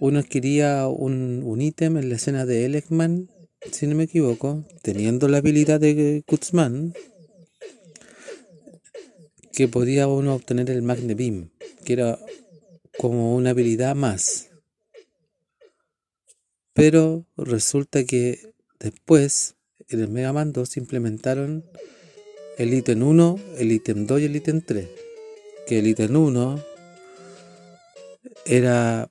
uno 0.00 0.18
adquiría 0.18 0.88
un, 0.88 1.60
ítem 1.62 1.96
en 1.96 2.08
la 2.10 2.16
escena 2.16 2.44
de 2.44 2.66
Elecman 2.66 3.30
si 3.72 3.86
no 3.86 3.94
me 3.94 4.04
equivoco, 4.04 4.66
teniendo 4.82 5.28
la 5.28 5.38
habilidad 5.38 5.80
de 5.80 6.22
Kutzman, 6.26 6.92
que 9.52 9.68
podía 9.68 10.06
uno 10.06 10.34
obtener 10.34 10.68
el 10.68 10.82
Magne 10.82 11.14
Beam, 11.14 11.50
que 11.84 11.94
era 11.94 12.18
como 12.98 13.34
una 13.34 13.50
habilidad 13.50 13.94
más. 13.94 14.50
Pero 16.74 17.24
resulta 17.36 18.04
que 18.04 18.52
después 18.80 19.54
en 19.88 20.00
el 20.00 20.08
Mega 20.08 20.32
Man 20.32 20.52
2 20.52 20.76
implementaron 20.76 21.64
el 22.58 22.74
ítem 22.74 23.02
1, 23.02 23.38
el 23.58 23.72
ítem 23.72 24.06
2 24.06 24.20
y 24.20 24.24
el 24.24 24.36
ítem 24.36 24.60
3. 24.60 24.88
Que 25.66 25.78
el 25.78 25.86
ítem 25.86 26.14
1 26.14 26.62
era, 28.44 29.10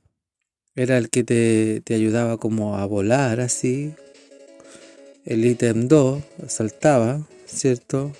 era 0.75 0.97
el 0.97 1.09
que 1.09 1.23
te, 1.23 1.81
te 1.81 1.95
ayudaba 1.95 2.37
como 2.37 2.77
a 2.77 2.85
volar 2.85 3.39
así. 3.39 3.93
El 5.25 5.45
ítem 5.45 5.87
2 5.87 6.21
saltaba, 6.47 7.25
¿cierto? 7.45 8.11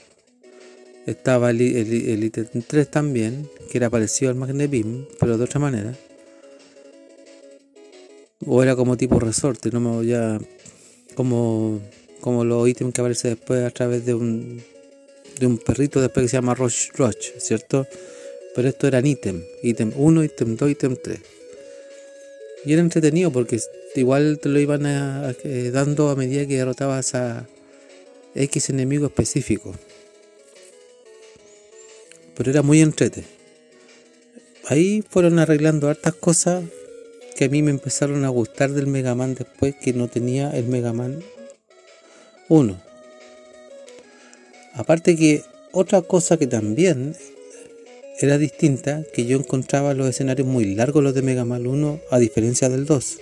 Estaba 1.06 1.50
el, 1.50 1.62
el, 1.62 2.24
ítem 2.24 2.48
3 2.66 2.90
también, 2.90 3.50
que 3.70 3.78
era 3.78 3.90
parecido 3.90 4.32
al 4.32 4.38
Magnet 4.38 4.72
Beam, 4.72 5.06
pero 5.20 5.38
de 5.38 5.44
otra 5.44 5.60
manera. 5.60 5.94
O 8.46 8.62
era 8.62 8.76
como 8.76 8.98
tipo 8.98 9.20
resorte, 9.20 9.70
no 9.72 10.04
ya 10.04 10.40
como, 11.16 11.82
como 12.22 12.44
los 12.44 12.68
ítems 12.68 12.94
que 12.94 13.02
aparecen 13.02 13.36
después 13.36 13.64
a 13.64 13.72
través 13.72 14.06
de 14.06 14.14
un, 14.14 14.64
de 15.40 15.46
un 15.46 15.58
perrito 15.58 16.02
después 16.02 16.26
que 16.26 16.30
se 16.30 16.38
llama 16.38 16.56
Roach 16.56 16.92
Roach, 16.96 17.38
¿cierto? 17.38 17.88
Pero 18.56 18.68
esto 18.68 18.88
eran 18.88 19.06
ítem, 19.06 19.44
ítem 19.64 19.94
1, 19.96 20.24
ítem 20.24 20.58
2, 20.58 20.72
ítem 20.72 20.96
3. 21.02 21.20
Y 22.66 22.74
era 22.74 22.82
entretenido 22.82 23.32
porque 23.32 23.60
igual 23.96 24.40
te 24.40 24.50
lo 24.50 24.60
iban 24.60 24.84
eh, 24.86 25.72
dando 25.72 26.10
a 26.10 26.16
medida 26.16 26.46
que 26.46 26.58
derrotabas 26.58 27.16
a 27.16 27.48
X 28.36 28.70
enemigo 28.70 29.06
específico 29.08 29.74
pero 32.36 32.52
era 32.52 32.62
muy 32.62 32.82
entrete. 32.82 33.24
Ahí 34.66 35.04
fueron 35.08 35.40
arreglando 35.40 35.90
hartas 35.90 36.14
cosas 36.16 36.64
que 37.36 37.46
a 37.46 37.50
mí 37.50 37.62
me 37.62 37.72
empezaron 37.72 38.26
a 38.26 38.30
gustar 38.30 38.72
del 38.72 38.88
Mega 38.88 39.16
Man 39.16 39.36
después 39.36 39.76
que 39.76 39.94
no 39.94 40.08
tenía 40.08 40.52
el 40.52 40.68
Mega 40.68 40.94
Man 40.94 41.24
1. 42.50 42.82
Aparte 44.76 45.16
que 45.16 45.44
otra 45.72 46.02
cosa 46.02 46.38
que 46.38 46.48
también 46.48 47.16
era 48.20 48.38
distinta, 48.38 49.04
que 49.14 49.26
yo 49.26 49.38
encontraba 49.38 49.94
los 49.94 50.08
escenarios 50.08 50.48
muy 50.48 50.76
largos 50.76 51.04
los 51.04 51.14
de 51.14 51.22
Mega 51.22 51.46
Man 51.46 51.68
1 51.68 52.00
a 52.12 52.20
diferencia 52.20 52.70
del 52.70 52.86
2. 52.86 53.18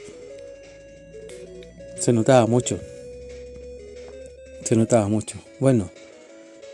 Se 2.00 2.14
notaba 2.14 2.46
mucho. 2.48 2.80
Se 4.64 4.76
notaba 4.76 5.08
mucho. 5.08 5.38
Bueno, 5.60 5.92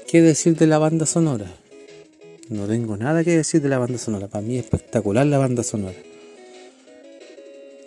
¿qué 0.08 0.22
decir 0.22 0.56
de 0.56 0.67
la 0.67 0.77
banda 0.77 1.06
sonora? 1.06 1.48
No 2.50 2.65
tengo 2.65 2.98
nada 2.98 3.24
que 3.24 3.36
decir 3.36 3.62
de 3.62 3.70
la 3.70 3.77
banda 3.77 3.98
sonora. 3.98 4.27
Para 4.27 4.41
mí 4.41 4.58
es 4.58 4.65
espectacular 4.65 5.25
la 5.25 5.38
banda 5.38 5.63
sonora. 5.63 5.98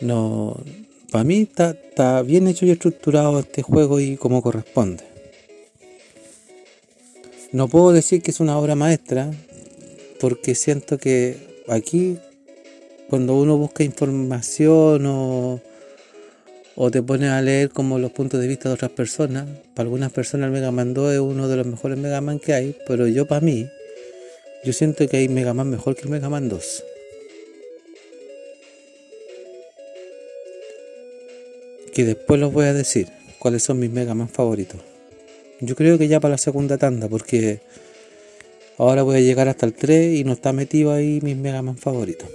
No, 0.00 0.56
para 1.10 1.24
mí 1.24 1.42
está, 1.42 2.22
bien 2.22 2.46
hecho 2.46 2.66
y 2.66 2.70
estructurado 2.70 3.40
este 3.40 3.62
juego 3.62 4.00
y 4.00 4.16
como 4.16 4.42
corresponde. 4.42 5.04
No 7.52 7.68
puedo 7.68 7.92
decir 7.92 8.22
que 8.22 8.30
es 8.30 8.38
una 8.38 8.56
obra 8.58 8.76
maestra 8.76 9.30
porque 10.20 10.54
siento 10.54 10.98
que 10.98 11.64
aquí 11.68 12.18
cuando 13.08 13.34
uno 13.36 13.56
busca 13.56 13.82
información 13.82 15.04
o, 15.06 15.60
te 16.92 17.02
pone 17.02 17.28
a 17.28 17.42
leer 17.42 17.70
como 17.70 17.98
los 17.98 18.12
puntos 18.12 18.40
de 18.40 18.46
vista 18.46 18.68
de 18.68 18.76
otras 18.76 18.92
personas, 18.92 19.46
para 19.74 19.86
algunas 19.86 20.12
personas 20.12 20.46
el 20.46 20.52
Mega 20.52 20.70
Man 20.70 20.94
2 20.94 21.14
es 21.14 21.18
uno 21.18 21.48
de 21.48 21.56
los 21.56 21.66
mejores 21.66 21.98
Mega 21.98 22.20
Man 22.20 22.38
que 22.38 22.54
hay, 22.54 22.76
pero 22.86 23.06
yo 23.08 23.26
para 23.26 23.40
mí 23.40 23.68
yo 24.64 24.72
siento 24.72 25.06
que 25.08 25.16
hay 25.16 25.28
Mega 25.28 25.52
Man 25.52 25.68
mejor 25.68 25.96
que 25.96 26.02
el 26.02 26.10
Mega 26.10 26.30
Man 26.30 26.48
2. 26.48 26.84
Que 31.94 32.04
después 32.04 32.40
los 32.40 32.52
voy 32.52 32.66
a 32.66 32.72
decir 32.72 33.08
cuáles 33.38 33.62
son 33.62 33.78
mis 33.78 33.90
Mega 33.90 34.14
Man 34.14 34.28
favoritos. 34.28 34.80
Yo 35.60 35.76
creo 35.76 35.98
que 35.98 36.08
ya 36.08 36.20
para 36.20 36.32
la 36.32 36.38
segunda 36.38 36.78
tanda, 36.78 37.08
porque 37.08 37.60
ahora 38.78 39.02
voy 39.02 39.16
a 39.16 39.20
llegar 39.20 39.48
hasta 39.48 39.66
el 39.66 39.74
3 39.74 40.18
y 40.18 40.24
no 40.24 40.32
está 40.32 40.52
metido 40.52 40.92
ahí 40.92 41.20
mis 41.22 41.36
Mega 41.36 41.62
Man 41.62 41.76
favoritos. 41.76 42.28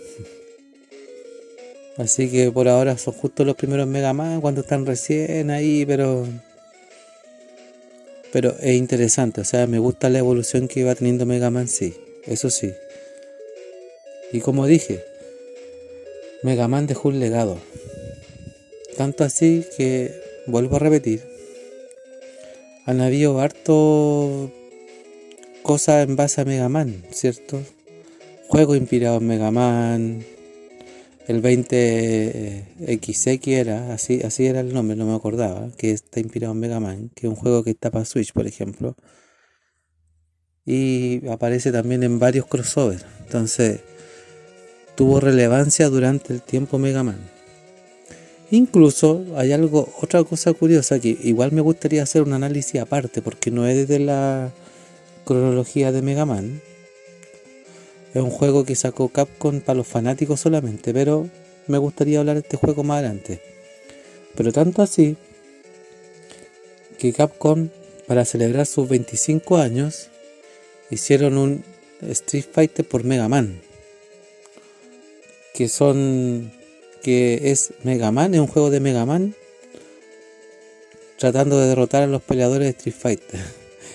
Así 1.98 2.30
que 2.30 2.52
por 2.52 2.68
ahora 2.68 2.98
son 2.98 3.14
justo 3.14 3.46
los 3.46 3.56
primeros 3.56 3.88
Mega 3.88 4.14
Man 4.14 4.42
cuando 4.42 4.62
están 4.62 4.86
recién 4.86 5.50
ahí, 5.50 5.86
pero 5.86 6.28
pero 8.32 8.54
es 8.60 8.76
interesante, 8.76 9.40
o 9.40 9.46
sea, 9.46 9.66
me 9.66 9.80
gusta 9.80 10.10
la 10.10 10.20
evolución 10.20 10.68
que 10.68 10.84
va 10.84 10.94
teniendo 10.94 11.26
Mega 11.26 11.50
Man, 11.50 11.70
sí 11.70 11.96
eso 12.28 12.50
sí. 12.50 12.74
Y 14.32 14.40
como 14.40 14.66
dije, 14.66 15.04
Mega 16.44 16.68
Man 16.68 16.88
dejó 16.88 17.10
un 17.10 17.20
legado. 17.20 17.60
Tanto 18.98 19.24
así 19.24 19.66
que, 19.78 20.14
vuelvo 20.48 20.78
a 20.78 20.80
repetir, 20.80 21.22
han 22.86 23.02
habido 23.02 23.40
harto 23.40 24.52
cosas 25.64 26.08
en 26.08 26.16
base 26.16 26.42
a 26.42 26.46
Mega 26.46 26.70
Man, 26.70 27.04
¿cierto? 27.12 27.62
Juegos 28.48 28.78
inspirados 28.78 29.22
en 29.22 29.28
Mega 29.28 29.52
Man, 29.52 30.24
el 31.28 31.42
20XX 31.42 33.48
era, 33.48 33.94
así, 33.94 34.22
así 34.24 34.46
era 34.46 34.60
el 34.60 34.74
nombre, 34.74 34.96
no 34.96 35.06
me 35.06 35.16
acordaba, 35.16 35.70
que 35.78 35.92
está 35.92 36.20
inspirado 36.20 36.54
en 36.54 36.60
Mega 36.60 36.80
Man, 36.80 37.12
que 37.16 37.28
es 37.28 37.30
un 37.30 37.36
juego 37.36 37.64
que 37.64 37.72
está 37.72 37.92
para 37.92 38.06
Switch, 38.06 38.34
por 38.34 38.46
ejemplo 38.46 38.96
y 40.66 41.28
aparece 41.28 41.72
también 41.72 42.04
en 42.04 42.20
varios 42.20 42.48
crossovers. 42.48 43.06
Entonces, 43.24 43.82
tuvo 44.96 45.20
relevancia 45.20 45.90
durante 45.90 46.34
el 46.34 46.42
tiempo 46.42 46.80
Mega 46.80 47.04
Man. 47.04 47.35
Incluso 48.56 49.26
hay 49.36 49.52
algo, 49.52 49.90
otra 50.02 50.24
cosa 50.24 50.54
curiosa 50.54 50.98
que 50.98 51.18
igual 51.24 51.52
me 51.52 51.60
gustaría 51.60 52.04
hacer 52.04 52.22
un 52.22 52.32
análisis 52.32 52.80
aparte 52.80 53.22
porque 53.22 53.52
no 53.52 53.68
es 53.68 53.86
de 53.90 54.00
la 54.00 54.54
cronología 55.26 55.92
de 55.92 56.02
Mega 56.02 56.26
Man. 56.26 56.62
Es 58.14 58.22
un 58.22 58.30
juego 58.30 58.64
que 58.64 58.78
sacó 58.78 59.10
Capcom 59.10 59.60
para 59.60 59.76
los 59.76 59.88
fanáticos 59.88 60.40
solamente, 60.40 60.94
pero 60.94 61.30
me 61.68 61.78
gustaría 61.78 62.20
hablar 62.20 62.36
de 62.36 62.44
este 62.44 62.56
juego 62.56 62.86
más 62.86 63.00
adelante. 63.00 63.42
Pero 64.38 64.54
tanto 64.54 64.82
así 64.82 65.18
que 66.98 67.12
Capcom, 67.12 67.68
para 68.08 68.24
celebrar 68.24 68.68
sus 68.68 68.88
25 68.88 69.58
años, 69.58 70.08
hicieron 70.90 71.38
un 71.38 71.66
Street 72.04 72.46
Fighter 72.50 72.88
por 72.88 73.04
Mega 73.04 73.28
Man. 73.28 73.60
Que 75.54 75.68
son. 75.68 76.54
Que 77.06 77.52
es 77.52 77.72
Mega 77.84 78.12
Man, 78.12 78.34
es 78.34 78.40
un 78.40 78.48
juego 78.48 78.72
de 78.72 78.80
Mega 78.80 79.06
Man. 79.06 79.36
Tratando 81.20 81.60
de 81.60 81.68
derrotar 81.68 82.02
a 82.02 82.08
los 82.08 82.24
peleadores 82.24 82.66
de 82.66 82.72
Street 82.72 82.96
Fighter. 83.00 83.40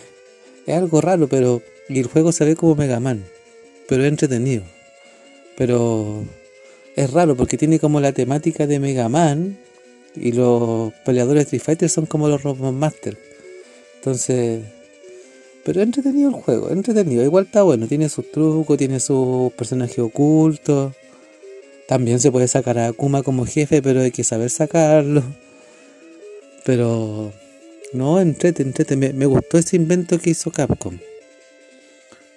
es 0.66 0.77
algo 0.77 1.01
raro, 1.01 1.27
pero. 1.27 1.61
El 1.88 2.07
juego 2.07 2.31
se 2.31 2.44
ve 2.44 2.55
como 2.55 2.77
Mega 2.77 3.01
Man. 3.01 3.25
Pero 3.88 4.05
es 4.05 4.09
entretenido. 4.09 4.62
Pero. 5.57 6.23
Es 6.94 7.12
raro 7.12 7.35
porque 7.37 7.59
tiene 7.59 7.81
como 7.81 8.01
la 8.01 8.12
temática 8.12 8.68
de 8.68 8.79
Mega 8.79 9.09
Man. 9.09 9.59
Y 10.14 10.31
los 10.31 10.92
peleadores 11.05 11.51
de 11.51 11.57
Street 11.57 11.62
Fighter 11.62 11.90
son 11.90 12.07
como 12.07 12.29
los 12.29 12.44
Robot 12.44 12.73
Master. 12.73 13.18
Entonces 13.96 14.62
pero 15.64 15.83
entretenido 15.83 16.31
el 16.31 16.37
juego, 16.37 16.70
entretenido. 16.70 17.23
Igual 17.23 17.44
está 17.44 17.62
bueno, 17.62 17.87
tiene 17.87 18.09
sus 18.09 18.31
trucos, 18.31 18.79
tiene 18.79 18.99
sus 18.99 19.53
personajes 19.53 19.99
ocultos. 19.99 20.94
También 21.90 22.20
se 22.20 22.31
puede 22.31 22.46
sacar 22.46 22.79
a 22.79 22.87
Akuma 22.87 23.24
como 23.24 23.44
jefe, 23.44 23.83
pero 23.83 24.03
hay 24.03 24.12
que 24.12 24.22
saber 24.22 24.48
sacarlo. 24.48 25.24
Pero 26.64 27.33
no, 27.92 28.20
entrete, 28.20 28.62
entrete. 28.62 28.94
Me, 28.94 29.26
gustó 29.26 29.59
ese 29.59 29.74
invento 29.74 30.20
que 30.20 30.31
hizo 30.31 30.53
Capcom. 30.53 31.00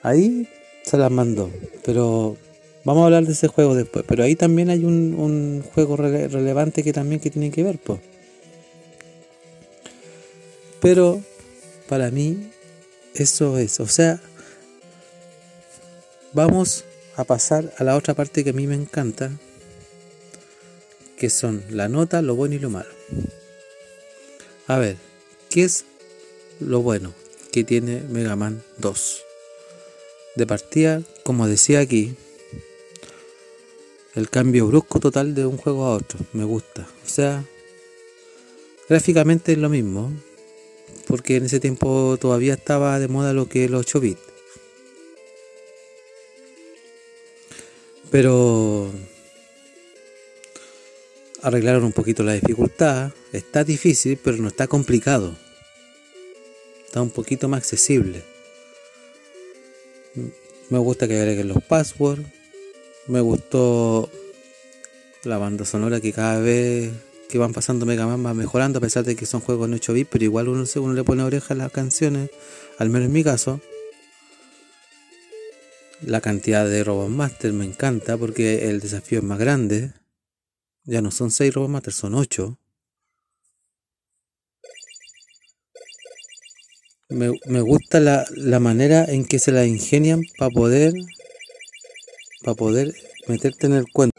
Ahí 0.02 0.48
se 0.82 0.98
las 0.98 1.12
mandó. 1.12 1.52
Pero 1.86 2.36
vamos 2.84 3.04
a 3.04 3.06
hablar 3.06 3.28
de 3.28 3.34
ese 3.34 3.48
juego 3.48 3.76
después. 3.76 4.04
Pero 4.08 4.24
ahí 4.24 4.36
también 4.36 4.72
hay 4.72 4.86
un 4.86 5.64
juego 5.76 5.98
relevante 5.98 6.82
que 6.82 6.92
también 6.92 7.22
que 7.22 7.30
tiene 7.30 7.52
que 7.52 7.62
ver, 7.62 7.78
pues. 7.78 8.00
Pero 10.82 11.22
para 11.88 12.10
mí 12.10 12.50
eso 13.14 13.60
es, 13.60 13.80
o 13.80 13.88
sea, 13.88 14.20
vamos 16.34 16.86
a 17.16 17.24
pasar 17.24 17.74
a 17.78 17.84
la 17.84 17.96
otra 17.96 18.14
parte 18.14 18.44
que 18.44 18.52
a 18.52 18.54
mí 18.54 18.68
me 18.68 18.76
encanta, 18.76 19.32
que 21.18 21.30
son 21.30 21.64
la 21.70 21.90
nota, 21.90 22.22
lo 22.22 22.36
bueno 22.36 22.56
y 22.56 22.60
lo 22.60 22.70
malo. 22.70 22.90
A 24.68 24.78
ver, 24.78 24.98
¿qué 25.50 25.64
es 25.64 25.86
lo 26.60 26.82
bueno 26.82 27.14
que 27.52 27.64
tiene 27.64 28.02
Mega 28.02 28.36
Man 28.36 28.64
2? 28.78 29.22
De 30.36 30.48
partida, 30.48 31.02
como 31.24 31.48
decía 31.48 31.80
aquí, 31.80 32.16
el 34.16 34.30
cambio 34.30 34.68
brusco 34.68 35.00
total 35.00 35.36
de 35.36 35.46
un 35.46 35.58
juego 35.58 35.86
a 35.86 35.96
otro, 35.96 36.20
me 36.34 36.44
gusta. 36.44 36.88
O 37.06 37.10
sea, 37.10 37.44
Gráficamente 38.90 39.54
es 39.54 39.58
lo 39.58 39.70
mismo, 39.70 40.12
porque 41.08 41.38
en 41.38 41.46
ese 41.46 41.62
tiempo 41.62 42.18
todavía 42.20 42.54
estaba 42.54 43.00
de 43.00 43.08
moda 43.08 43.32
lo 43.32 43.48
que 43.48 43.66
es 43.66 43.72
los 43.72 43.82
8 43.82 44.00
bits. 44.02 44.22
Pero 48.14 48.92
arreglaron 51.42 51.84
un 51.84 51.94
poquito 51.94 52.22
la 52.22 52.34
dificultad. 52.34 53.12
Está 53.32 53.64
difícil, 53.64 54.20
pero 54.24 54.38
no 54.38 54.50
está 54.50 54.68
complicado. 54.68 55.36
Está 56.86 57.02
un 57.02 57.10
poquito 57.10 57.50
más 57.50 57.58
accesible. 57.58 58.22
Me 60.70 60.78
gusta 60.78 61.08
que 61.08 61.18
agreguen 61.18 61.48
los 61.48 61.64
passwords. 61.64 62.24
Me 63.08 63.20
gustó 63.20 64.12
la 65.24 65.40
banda 65.40 65.66
sonora 65.66 66.00
que 66.00 66.14
cada 66.14 66.40
vez 66.40 66.92
que 67.30 67.40
van 67.40 67.52
pasando 67.52 67.88
Mega 67.88 68.06
Man 68.06 68.24
va 68.24 68.36
mejorando, 68.36 68.78
a 68.78 68.82
pesar 68.82 69.04
de 69.06 69.16
que 69.16 69.26
son 69.26 69.42
juegos 69.42 69.68
en 69.68 69.74
8 69.74 69.92
bits, 69.92 70.10
pero 70.12 70.24
igual 70.24 70.50
uno, 70.50 70.66
uno 70.76 70.94
le 70.94 71.04
pone 71.04 71.24
oreja 71.24 71.56
a 71.56 71.58
las 71.58 71.72
canciones, 71.72 72.30
al 72.78 72.92
menos 72.92 73.08
en 73.08 73.14
mi 73.14 73.24
caso. 73.24 73.60
La 76.06 76.22
cantidad 76.22 76.68
de 76.68 76.84
Robot 76.84 77.10
Master 77.10 77.54
me 77.54 77.66
encanta 77.66 78.18
porque 78.18 78.70
el 78.70 78.80
desafío 78.80 79.20
es 79.20 79.24
más 79.24 79.40
grande. 79.40 79.94
Ya 80.84 81.02
no 81.02 81.12
son 81.12 81.32
6 81.32 81.54
Robot 81.54 81.70
Master, 81.70 81.94
son 81.94 82.16
8. 82.16 82.58
Me, 87.10 87.62
gusta 87.62 88.00
la, 88.00 88.26
la, 88.36 88.60
manera 88.60 89.06
en 89.06 89.26
que 89.26 89.38
se 89.38 89.52
la 89.52 89.66
ingenian 89.68 90.24
para 90.38 90.50
poder 90.50 90.94
para 92.44 92.56
poder 92.56 92.94
meterte 93.28 93.68
en 93.68 93.74
el 93.74 93.86
cuento. 93.92 94.14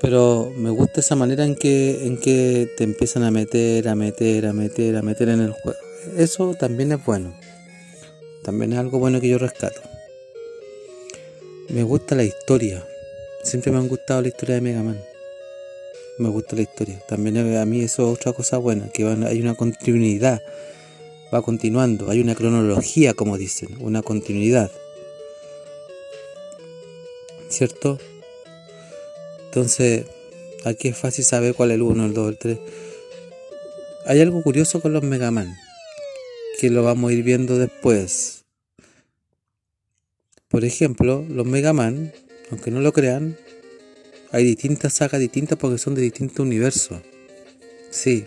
Pero 0.00 0.52
me 0.56 0.70
gusta 0.70 1.00
esa 1.00 1.16
manera 1.16 1.44
en 1.44 1.56
que, 1.56 2.06
en 2.06 2.18
que 2.18 2.70
te 2.76 2.84
empiezan 2.84 3.24
a 3.24 3.30
meter, 3.30 3.88
a 3.88 3.94
meter, 3.94 4.46
a 4.46 4.52
meter, 4.52 4.96
a 4.96 5.02
meter 5.02 5.28
en 5.28 5.40
el 5.40 5.52
juego. 5.52 5.78
Eso 6.16 6.54
también 6.54 6.92
es 6.92 7.04
bueno. 7.04 7.34
También 8.46 8.74
es 8.74 8.78
algo 8.78 9.00
bueno 9.00 9.20
que 9.20 9.28
yo 9.28 9.38
rescato. 9.38 9.80
Me 11.68 11.82
gusta 11.82 12.14
la 12.14 12.22
historia. 12.22 12.86
Siempre 13.42 13.72
me 13.72 13.78
han 13.78 13.88
gustado 13.88 14.22
la 14.22 14.28
historia 14.28 14.54
de 14.54 14.60
Mega 14.60 14.84
Man. 14.84 15.02
Me 16.18 16.28
gusta 16.28 16.54
la 16.54 16.62
historia. 16.62 17.02
También 17.08 17.36
a 17.38 17.66
mí 17.66 17.82
eso 17.82 18.06
es 18.06 18.20
otra 18.20 18.32
cosa 18.32 18.58
buena, 18.58 18.88
que 18.88 19.04
hay 19.04 19.40
una 19.40 19.56
continuidad. 19.56 20.40
Va 21.34 21.42
continuando. 21.42 22.08
Hay 22.08 22.20
una 22.20 22.36
cronología, 22.36 23.14
como 23.14 23.36
dicen. 23.36 23.78
Una 23.80 24.02
continuidad. 24.02 24.70
¿Cierto? 27.48 27.98
Entonces, 29.46 30.04
aquí 30.64 30.86
es 30.86 30.96
fácil 30.96 31.24
saber 31.24 31.54
cuál 31.54 31.72
es 31.72 31.74
el 31.74 31.82
1, 31.82 32.06
el 32.06 32.14
2, 32.14 32.28
el 32.28 32.38
3. 32.38 32.58
Hay 34.06 34.20
algo 34.20 34.40
curioso 34.40 34.80
con 34.80 34.92
los 34.92 35.02
Mega 35.02 35.32
Man, 35.32 35.52
que 36.60 36.70
lo 36.70 36.84
vamos 36.84 37.10
a 37.10 37.12
ir 37.12 37.24
viendo 37.24 37.58
después. 37.58 38.35
Por 40.56 40.64
ejemplo, 40.64 41.22
los 41.28 41.44
Mega 41.44 41.74
Man, 41.74 42.14
aunque 42.50 42.70
no 42.70 42.80
lo 42.80 42.90
crean, 42.94 43.36
hay 44.30 44.42
distintas 44.42 44.94
sagas 44.94 45.20
distintas 45.20 45.58
porque 45.58 45.76
son 45.76 45.94
de 45.94 46.00
distintos 46.00 46.38
universos. 46.38 47.02
Sí. 47.90 48.24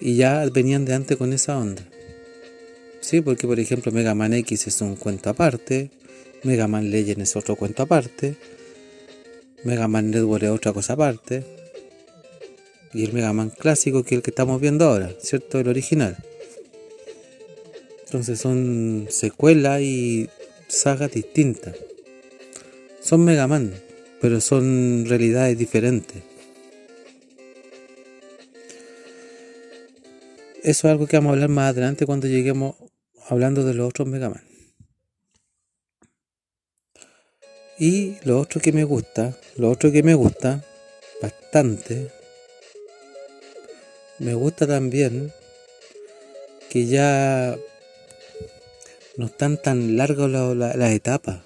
Y 0.00 0.16
ya 0.16 0.44
venían 0.52 0.84
de 0.84 0.94
antes 0.94 1.16
con 1.16 1.32
esa 1.32 1.56
onda. 1.56 1.88
Sí, 3.00 3.20
porque 3.20 3.46
por 3.46 3.60
ejemplo 3.60 3.92
Mega 3.92 4.12
Man 4.16 4.32
X 4.32 4.66
es 4.66 4.80
un 4.80 4.96
cuento 4.96 5.30
aparte, 5.30 5.92
Mega 6.42 6.66
Man 6.66 6.90
Legend 6.90 7.22
es 7.22 7.36
otro 7.36 7.54
cuento 7.54 7.84
aparte. 7.84 8.34
Mega 9.62 9.86
Man 9.86 10.10
Network 10.10 10.42
es 10.42 10.50
otra 10.50 10.72
cosa 10.72 10.94
aparte. 10.94 11.44
Y 12.92 13.04
el 13.04 13.12
Mega 13.12 13.32
Man 13.32 13.50
clásico 13.50 14.02
que 14.02 14.16
es 14.16 14.18
el 14.18 14.22
que 14.24 14.30
estamos 14.32 14.60
viendo 14.60 14.86
ahora, 14.86 15.12
¿cierto? 15.20 15.60
El 15.60 15.68
original. 15.68 16.16
Entonces 18.14 18.38
son 18.38 19.08
secuelas 19.10 19.80
y 19.80 20.30
sagas 20.68 21.10
distintas. 21.10 21.74
Son 23.00 23.24
Mega 23.24 23.48
Man, 23.48 23.74
pero 24.20 24.40
son 24.40 25.04
realidades 25.08 25.58
diferentes. 25.58 26.22
Eso 30.62 30.86
es 30.86 30.92
algo 30.92 31.08
que 31.08 31.16
vamos 31.16 31.30
a 31.30 31.32
hablar 31.32 31.48
más 31.48 31.70
adelante 31.70 32.06
cuando 32.06 32.28
lleguemos 32.28 32.76
hablando 33.28 33.64
de 33.64 33.74
los 33.74 33.88
otros 33.88 34.06
Mega 34.06 34.30
Man. 34.30 34.44
Y 37.80 38.18
lo 38.22 38.38
otro 38.38 38.60
que 38.60 38.70
me 38.70 38.84
gusta, 38.84 39.36
lo 39.56 39.72
otro 39.72 39.90
que 39.90 40.04
me 40.04 40.14
gusta 40.14 40.64
bastante, 41.20 42.12
me 44.20 44.34
gusta 44.34 44.68
también 44.68 45.32
que 46.70 46.86
ya 46.86 47.58
no 49.16 49.26
están 49.26 49.60
tan 49.60 49.96
largas 49.96 50.30
las 50.30 50.90
etapas. 50.92 51.42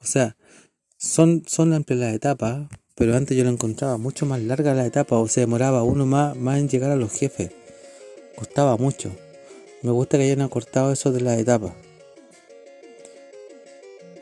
O 0.00 0.06
sea, 0.06 0.36
son, 0.96 1.44
son 1.46 1.72
amplias 1.72 2.00
las 2.00 2.14
etapas, 2.14 2.68
pero 2.94 3.16
antes 3.16 3.36
yo 3.36 3.44
la 3.44 3.50
encontraba 3.50 3.98
mucho 3.98 4.26
más 4.26 4.40
larga 4.40 4.74
la 4.74 4.86
etapa, 4.86 5.16
o 5.16 5.28
se 5.28 5.40
demoraba 5.40 5.82
uno 5.82 6.06
más, 6.06 6.36
más 6.36 6.58
en 6.58 6.68
llegar 6.68 6.90
a 6.90 6.96
los 6.96 7.12
jefes. 7.12 7.50
Costaba 8.36 8.76
mucho. 8.76 9.10
Me 9.82 9.90
gusta 9.90 10.18
que 10.18 10.24
hayan 10.24 10.42
acortado 10.42 10.92
eso 10.92 11.12
de 11.12 11.20
las 11.20 11.38
etapas. 11.38 11.72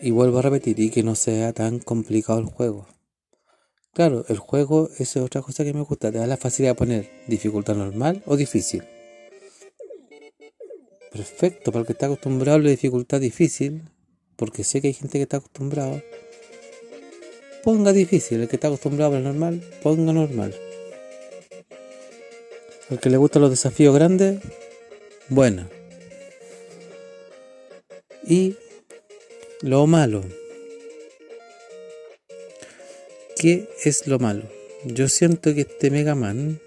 Y 0.01 0.11
vuelvo 0.13 0.39
a 0.39 0.43
repetir, 0.43 0.79
y 0.79 0.91
que 0.91 1.03
no 1.03 1.15
sea 1.15 1.53
tan 1.53 1.81
complicado 1.81 2.39
el 2.39 2.47
juego. 2.47 2.87
Claro, 3.95 4.25
el 4.29 4.39
juego 4.39 4.91
es 4.99 5.17
otra 5.17 5.43
cosa 5.43 5.65
que 5.65 5.75
me 5.75 5.81
gusta, 5.81 6.13
te 6.13 6.19
da 6.19 6.27
la 6.27 6.37
facilidad 6.37 6.73
de 6.73 6.79
poner 6.79 7.11
dificultad 7.27 7.75
normal 7.75 8.23
o 8.27 8.37
difícil. 8.37 8.85
Perfecto, 11.13 11.73
para 11.73 11.81
el 11.81 11.87
que 11.87 11.93
está 11.93 12.07
acostumbrado 12.07 12.59
a 12.59 12.63
la 12.63 12.71
dificultad 12.71 13.21
difícil, 13.21 13.83
porque 14.37 14.65
sé 14.65 14.81
que 14.81 14.89
hay 14.89 14.95
gente 14.95 15.19
que 15.19 15.23
está 15.23 15.39
acostumbrado, 15.39 16.03
ponga 17.65 17.93
difícil, 17.93 18.43
el 18.43 18.49
que 18.49 18.57
está 18.57 18.69
acostumbrado 18.69 19.17
a 19.17 19.19
lo 19.19 19.25
normal, 19.25 19.63
ponga 19.83 20.13
normal. 20.13 20.55
El 22.91 22.99
que 23.01 23.11
le 23.11 23.17
gustan 23.17 23.43
los 23.43 23.51
desafíos 23.51 23.95
grandes, 23.95 24.41
bueno. 25.29 25.69
Y 28.27 28.57
lo 29.63 29.87
malo. 29.87 30.23
¿Qué 33.37 33.69
es 33.85 34.07
lo 34.07 34.19
malo? 34.19 34.45
Yo 34.85 35.09
siento 35.09 35.55
que 35.55 35.63
este 35.63 35.91
Mega 35.91 36.15
Man, 36.15 36.61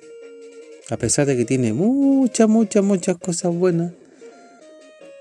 a 0.90 0.98
pesar 0.98 1.26
de 1.26 1.38
que 1.38 1.46
tiene 1.46 1.74
muchas, 1.74 2.48
muchas, 2.48 2.84
muchas 2.84 3.18
cosas 3.18 3.54
buenas, 3.54 3.94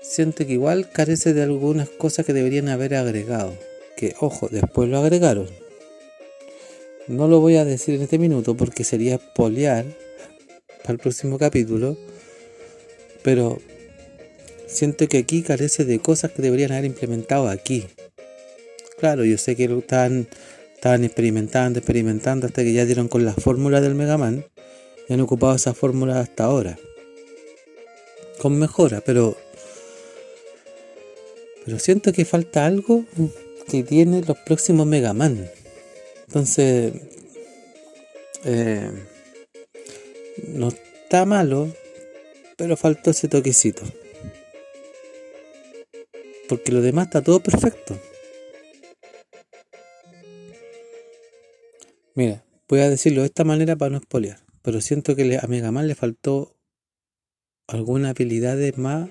siento 0.01 0.45
que 0.45 0.53
igual 0.53 0.89
carece 0.91 1.33
de 1.33 1.43
algunas 1.43 1.89
cosas 1.89 2.25
que 2.25 2.33
deberían 2.33 2.69
haber 2.69 2.95
agregado. 2.95 3.53
Que, 3.95 4.15
ojo, 4.19 4.49
después 4.49 4.89
lo 4.89 4.97
agregaron. 4.97 5.47
No 7.07 7.27
lo 7.27 7.39
voy 7.39 7.55
a 7.55 7.65
decir 7.65 7.95
en 7.95 8.01
este 8.01 8.17
minuto 8.17 8.55
porque 8.55 8.83
sería 8.83 9.17
poliar 9.17 9.85
para 10.81 10.93
el 10.93 10.99
próximo 10.99 11.37
capítulo. 11.37 11.97
Pero 13.23 13.59
siento 14.67 15.07
que 15.07 15.19
aquí 15.19 15.43
carece 15.43 15.85
de 15.85 15.99
cosas 15.99 16.31
que 16.31 16.41
deberían 16.41 16.71
haber 16.71 16.85
implementado 16.85 17.47
aquí. 17.47 17.85
Claro, 18.99 19.25
yo 19.25 19.37
sé 19.37 19.55
que 19.55 19.67
lo 19.67 19.79
están, 19.79 20.27
estaban 20.75 21.03
experimentando, 21.03 21.79
experimentando 21.79 22.47
hasta 22.47 22.63
que 22.63 22.73
ya 22.73 22.85
dieron 22.85 23.07
con 23.07 23.25
la 23.25 23.33
fórmula 23.33 23.81
del 23.81 23.95
Mega 23.95 24.17
Man 24.17 24.45
y 25.07 25.13
han 25.13 25.21
ocupado 25.21 25.55
esa 25.55 25.73
fórmula 25.73 26.19
hasta 26.19 26.45
ahora. 26.45 26.77
Con 28.39 28.57
mejora, 28.57 29.01
pero. 29.05 29.37
Pero 31.65 31.79
siento 31.79 32.11
que 32.13 32.25
falta 32.25 32.65
algo 32.65 33.05
que 33.67 33.83
tiene 33.83 34.21
los 34.21 34.37
próximos 34.39 34.87
Mega 34.87 35.13
Man. 35.13 35.49
Entonces. 36.27 36.93
Eh, 38.43 38.91
no 40.47 40.69
está 40.69 41.25
malo, 41.25 41.71
pero 42.57 42.75
faltó 42.75 43.11
ese 43.11 43.27
toquecito 43.27 43.83
porque 46.51 46.73
lo 46.73 46.81
demás 46.81 47.05
está 47.05 47.21
todo 47.21 47.39
perfecto. 47.39 47.97
Mira, 52.13 52.43
voy 52.67 52.81
a 52.81 52.89
decirlo 52.89 53.21
de 53.21 53.27
esta 53.27 53.45
manera 53.45 53.77
para 53.77 53.91
no 53.91 53.99
espolear, 53.99 54.37
pero 54.61 54.81
siento 54.81 55.15
que 55.15 55.39
a 55.41 55.47
Mega 55.47 55.71
Man 55.71 55.87
le 55.87 55.95
faltó 55.95 56.57
algunas 57.69 58.09
habilidades 58.09 58.77
más 58.77 59.09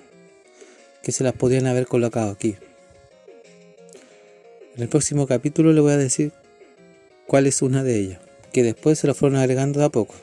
que 1.03 1.13
se 1.13 1.25
las 1.25 1.33
podían 1.33 1.67
haber 1.67 1.87
colocado 1.87 2.31
aquí. 2.31 2.57
En 4.77 4.83
el 4.83 4.89
próximo 4.89 5.27
capítulo 5.27 5.73
le 5.73 5.81
voy 5.81 5.93
a 5.93 5.97
decir 5.97 6.33
cuál 7.27 7.47
es 7.47 7.63
una 7.63 7.83
de 7.83 7.99
ellas, 7.99 8.21
que 8.53 8.63
después 8.63 8.99
se 8.99 9.07
lo 9.07 9.15
fueron 9.15 9.39
agregando 9.39 9.81
de 9.81 9.87
a 9.87 9.91
poco 9.91 10.15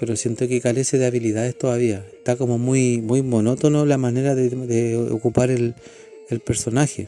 pero 0.00 0.16
siento 0.16 0.48
que 0.48 0.62
carece 0.62 0.96
de 0.96 1.04
habilidades 1.04 1.58
todavía. 1.58 2.06
Está 2.16 2.34
como 2.34 2.56
muy, 2.56 3.02
muy 3.02 3.20
monótono 3.20 3.84
la 3.84 3.98
manera 3.98 4.34
de, 4.34 4.96
ocupar 4.96 5.50
el, 5.50 5.74
personaje. 6.42 7.06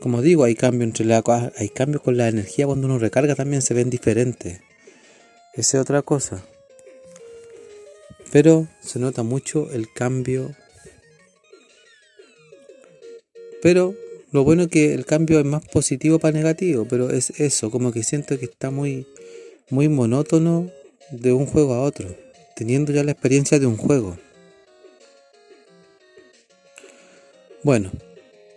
Como 0.00 0.20
digo, 0.20 0.44
hay 0.44 0.54
cambio 0.54 0.84
entre 0.84 1.06
la, 1.06 1.24
hay 1.56 1.70
cambios 1.70 2.02
con 2.02 2.18
la 2.18 2.28
energía 2.28 2.66
cuando 2.66 2.88
uno 2.88 2.98
recarga 2.98 3.34
también 3.34 3.62
se 3.62 3.72
ven 3.72 3.88
diferentes. 3.88 4.60
Esa 5.54 5.78
es 5.78 5.80
otra 5.80 6.02
cosa. 6.02 6.44
Pero 8.32 8.68
se 8.80 8.98
nota 8.98 9.22
mucho 9.22 9.70
el 9.72 9.92
cambio. 9.92 10.54
Pero 13.62 13.94
lo 14.32 14.44
bueno 14.44 14.64
es 14.64 14.68
que 14.68 14.92
el 14.94 15.06
cambio 15.06 15.38
es 15.38 15.44
más 15.44 15.66
positivo 15.66 16.18
para 16.18 16.36
negativo, 16.36 16.86
pero 16.88 17.10
es 17.10 17.30
eso, 17.40 17.70
como 17.70 17.92
que 17.92 18.02
siento 18.02 18.38
que 18.38 18.46
está 18.46 18.70
muy, 18.70 19.06
muy 19.70 19.88
monótono 19.88 20.70
de 21.10 21.32
un 21.32 21.46
juego 21.46 21.74
a 21.74 21.82
otro, 21.82 22.14
teniendo 22.54 22.92
ya 22.92 23.04
la 23.04 23.12
experiencia 23.12 23.58
de 23.58 23.66
un 23.66 23.76
juego. 23.76 24.18
Bueno, 27.62 27.90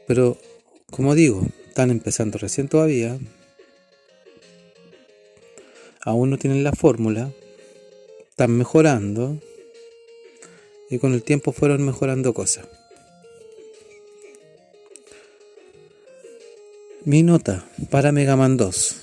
pero 0.06 0.38
como 0.92 1.16
digo, 1.16 1.46
están 1.68 1.92
empezando 1.92 2.38
recién 2.38 2.68
todavía. 2.68 3.18
Aún 6.02 6.30
no 6.30 6.38
tienen 6.38 6.64
la 6.64 6.74
fórmula. 6.74 7.32
Están 8.30 8.58
mejorando. 8.58 9.40
Y 10.90 10.98
con 10.98 11.14
el 11.14 11.24
tiempo 11.24 11.52
fueron 11.52 11.86
mejorando 11.86 12.34
cosas. 12.34 12.68
Mi 17.06 17.24
nota 17.24 17.66
para 17.90 18.12
Mega 18.12 18.36
Man 18.36 18.58
2. 18.58 18.96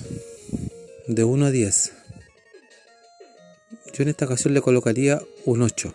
De 1.07 1.23
1 1.23 1.45
a 1.45 1.51
10. 1.51 1.93
Yo 3.93 4.03
en 4.03 4.09
esta 4.09 4.25
ocasión 4.25 4.53
le 4.53 4.61
colocaría 4.61 5.21
un 5.45 5.61
8. 5.61 5.93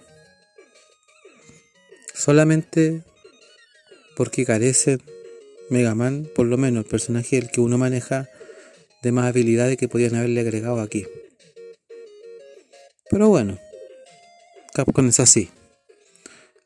Solamente 2.15 3.03
porque 4.17 4.45
carece 4.45 4.99
Mega 5.71 5.95
Man, 5.95 6.29
por 6.35 6.47
lo 6.47 6.57
menos 6.59 6.85
el 6.85 6.91
personaje 6.91 7.39
el 7.39 7.51
que 7.51 7.61
uno 7.61 7.79
maneja, 7.79 8.29
de 9.03 9.13
más 9.13 9.27
habilidades 9.27 9.77
que 9.77 9.89
podían 9.89 10.15
haberle 10.15 10.41
agregado 10.41 10.81
aquí. 10.81 11.07
Pero 13.11 13.29
bueno, 13.29 13.59
Capcom 14.75 15.09
es 15.09 15.21
así. 15.21 15.51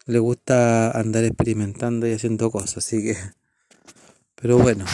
Le 0.07 0.21
gusta 0.21 0.93
andar 0.93 1.25
experimentando 1.25 2.07
y 2.07 2.13
haciendo 2.13 2.51
cosas, 2.51 2.79
así 2.79 3.03
que... 3.03 3.17
Pero 4.41 4.59
bueno, 4.59 4.85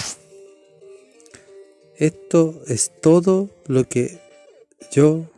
esto 1.96 2.62
es 2.66 2.90
todo 3.00 3.50
lo 3.66 3.88
que 3.88 4.18
yo 4.90 5.30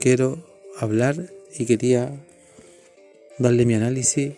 quiero 0.00 0.38
hablar 0.78 1.30
y 1.58 1.66
quería 1.66 2.24
darle 3.38 3.66
mi 3.66 3.74
análisis 3.74 4.34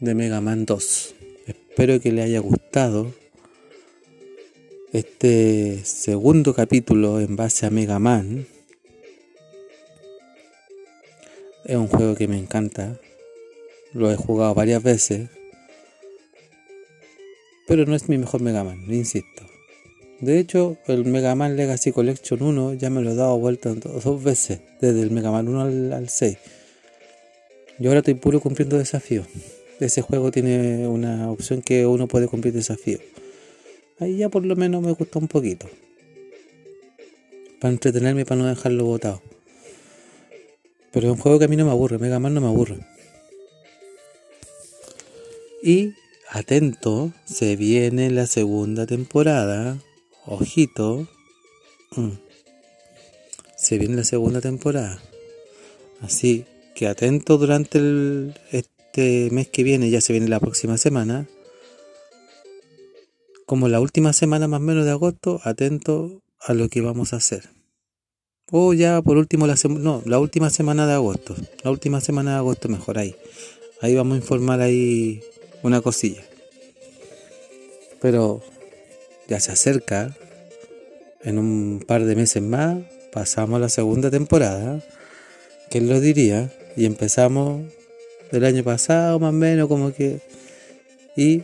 de 0.00 0.14
Mega 0.14 0.40
Man 0.40 0.64
2. 0.64 1.14
Espero 1.46 2.00
que 2.00 2.12
le 2.12 2.22
haya 2.22 2.40
gustado 2.40 3.12
este 4.92 5.84
segundo 5.84 6.54
capítulo 6.54 7.20
en 7.20 7.36
base 7.36 7.66
a 7.66 7.70
Mega 7.70 7.98
Man. 7.98 8.46
Es 11.64 11.76
un 11.76 11.88
juego 11.88 12.14
que 12.14 12.28
me 12.28 12.38
encanta. 12.38 12.98
Lo 13.92 14.10
he 14.10 14.16
jugado 14.16 14.54
varias 14.54 14.82
veces. 14.82 15.28
Pero 17.66 17.86
no 17.86 17.94
es 17.94 18.08
mi 18.08 18.18
mejor 18.18 18.42
Mega 18.42 18.64
Man, 18.64 18.84
insisto. 18.88 19.46
De 20.20 20.38
hecho, 20.38 20.76
el 20.86 21.04
Mega 21.04 21.34
Man 21.34 21.56
Legacy 21.56 21.92
Collection 21.92 22.42
1 22.42 22.74
ya 22.74 22.90
me 22.90 23.00
lo 23.02 23.12
he 23.12 23.14
dado 23.14 23.38
vuelta 23.38 23.74
dos 23.74 24.22
veces, 24.22 24.60
desde 24.80 25.02
el 25.02 25.10
Mega 25.10 25.30
Man 25.30 25.48
1 25.48 25.60
al, 25.60 25.92
al 25.92 26.08
6. 26.08 26.36
Y 27.78 27.86
ahora 27.86 28.00
estoy 28.00 28.14
puro 28.14 28.40
cumpliendo 28.40 28.78
desafíos 28.78 29.26
ese 29.80 30.02
juego 30.02 30.30
tiene 30.30 30.86
una 30.86 31.30
opción 31.30 31.62
que 31.62 31.86
uno 31.86 32.08
puede 32.08 32.28
cumplir 32.28 32.54
desafío. 32.54 32.98
Ahí 33.98 34.18
ya 34.18 34.28
por 34.28 34.44
lo 34.44 34.56
menos 34.56 34.82
me 34.82 34.92
gusta 34.92 35.18
un 35.18 35.28
poquito. 35.28 35.68
Para 37.60 37.72
entretenerme 37.72 38.22
y 38.22 38.24
para 38.24 38.42
no 38.42 38.48
dejarlo 38.48 38.84
botado. 38.84 39.22
Pero 40.94 41.08
es 41.08 41.12
un 41.16 41.20
juego 41.20 41.40
que 41.40 41.46
a 41.46 41.48
mí 41.48 41.56
no 41.56 41.64
me 41.64 41.72
aburre, 41.72 41.98
Mega 41.98 42.20
Man 42.20 42.34
no 42.34 42.40
me 42.40 42.46
aburre. 42.46 42.78
Y 45.60 45.92
atento, 46.30 47.12
se 47.24 47.56
viene 47.56 48.12
la 48.12 48.28
segunda 48.28 48.86
temporada. 48.86 49.76
Ojito. 50.24 51.08
Mm. 51.96 52.12
Se 53.56 53.76
viene 53.78 53.96
la 53.96 54.04
segunda 54.04 54.40
temporada. 54.40 55.02
Así 56.00 56.44
que 56.76 56.86
atento 56.86 57.38
durante 57.38 57.78
el, 57.78 58.38
este 58.52 59.30
mes 59.32 59.48
que 59.48 59.64
viene, 59.64 59.90
ya 59.90 60.00
se 60.00 60.12
viene 60.12 60.28
la 60.28 60.38
próxima 60.38 60.78
semana, 60.78 61.26
como 63.46 63.68
la 63.68 63.80
última 63.80 64.12
semana 64.12 64.46
más 64.46 64.60
o 64.60 64.64
menos 64.64 64.84
de 64.84 64.92
agosto, 64.92 65.40
atento 65.42 66.22
a 66.38 66.54
lo 66.54 66.68
que 66.68 66.82
vamos 66.82 67.12
a 67.14 67.16
hacer. 67.16 67.53
O 68.50 68.74
ya 68.74 69.00
por 69.00 69.16
último 69.16 69.46
la 69.46 69.56
no, 69.68 70.02
la 70.04 70.18
última 70.18 70.50
semana 70.50 70.86
de 70.86 70.92
agosto. 70.92 71.34
La 71.62 71.70
última 71.70 72.00
semana 72.00 72.32
de 72.32 72.36
agosto 72.38 72.68
mejor 72.68 72.98
ahí. 72.98 73.16
Ahí 73.80 73.94
vamos 73.94 74.14
a 74.14 74.20
informar 74.20 74.60
ahí 74.60 75.22
una 75.62 75.80
cosilla. 75.80 76.22
Pero 78.00 78.42
ya 79.28 79.40
se 79.40 79.52
acerca. 79.52 80.14
En 81.22 81.38
un 81.38 81.82
par 81.86 82.04
de 82.04 82.16
meses 82.16 82.42
más 82.42 82.76
pasamos 83.12 83.58
la 83.60 83.70
segunda 83.70 84.10
temporada. 84.10 84.84
¿Quién 85.70 85.88
lo 85.88 86.00
diría? 86.00 86.52
Y 86.76 86.84
empezamos 86.84 87.62
del 88.30 88.44
año 88.44 88.62
pasado, 88.62 89.18
más 89.18 89.30
o 89.30 89.32
menos, 89.32 89.68
como 89.68 89.94
que. 89.94 90.20
Y 91.16 91.42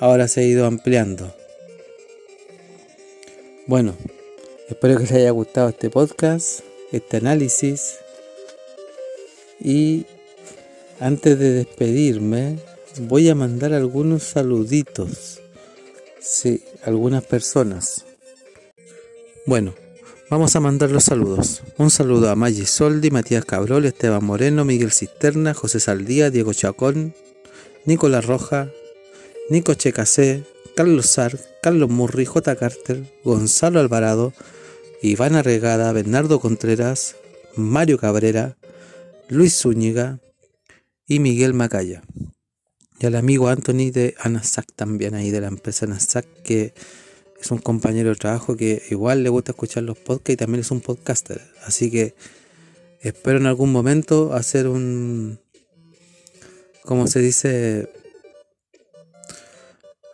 ahora 0.00 0.26
se 0.26 0.40
ha 0.40 0.44
ido 0.44 0.66
ampliando. 0.66 1.32
Bueno, 3.66 3.94
espero 4.68 4.96
que 4.96 5.02
les 5.02 5.12
haya 5.12 5.30
gustado 5.30 5.68
este 5.68 5.90
podcast, 5.90 6.60
este 6.92 7.16
análisis. 7.18 7.96
Y 9.60 10.06
antes 11.00 11.38
de 11.38 11.52
despedirme, 11.52 12.58
voy 13.00 13.28
a 13.28 13.34
mandar 13.34 13.72
algunos 13.72 14.22
saluditos. 14.22 15.40
Sí, 16.20 16.64
algunas 16.84 17.24
personas. 17.24 18.04
Bueno, 19.46 19.74
Vamos 20.30 20.56
a 20.56 20.60
mandar 20.60 20.90
los 20.90 21.04
saludos. 21.04 21.62
Un 21.76 21.90
saludo 21.90 22.30
a 22.30 22.34
Maggi 22.34 22.64
Soldi, 22.64 23.10
Matías 23.10 23.44
Cabrol, 23.44 23.84
Esteban 23.84 24.24
Moreno, 24.24 24.64
Miguel 24.64 24.90
Cisterna, 24.90 25.52
José 25.52 25.80
Saldía, 25.80 26.30
Diego 26.30 26.54
Chacón, 26.54 27.14
Nicolás 27.84 28.24
Roja, 28.24 28.70
Nico 29.50 29.74
Checasé, 29.74 30.42
Carlos 30.74 31.06
Sar, 31.06 31.38
Carlos 31.64 31.88
Murri, 31.88 32.26
J. 32.26 32.56
Carter, 32.56 33.10
Gonzalo 33.24 33.80
Alvarado, 33.80 34.34
Ivana 35.00 35.42
Regada, 35.42 35.90
Bernardo 35.92 36.38
Contreras, 36.38 37.16
Mario 37.56 37.96
Cabrera, 37.96 38.58
Luis 39.30 39.62
Zúñiga 39.62 40.20
y 41.06 41.20
Miguel 41.20 41.54
Macaya. 41.54 42.02
Y 43.00 43.06
al 43.06 43.14
amigo 43.14 43.48
Anthony 43.48 43.90
de 43.90 44.14
Anasac 44.20 44.74
también 44.76 45.14
ahí 45.14 45.30
de 45.30 45.40
la 45.40 45.46
empresa 45.46 45.86
Anasac 45.86 46.26
que 46.42 46.74
es 47.40 47.50
un 47.50 47.60
compañero 47.60 48.10
de 48.10 48.16
trabajo 48.16 48.58
que 48.58 48.82
igual 48.90 49.22
le 49.22 49.30
gusta 49.30 49.52
escuchar 49.52 49.84
los 49.84 49.96
podcasts 49.96 50.34
y 50.34 50.36
también 50.36 50.60
es 50.60 50.70
un 50.70 50.82
podcaster. 50.82 51.40
Así 51.64 51.90
que 51.90 52.14
espero 53.00 53.38
en 53.38 53.46
algún 53.46 53.72
momento 53.72 54.34
hacer 54.34 54.68
un, 54.68 55.40
como 56.82 57.06
se 57.06 57.20
dice, 57.20 57.88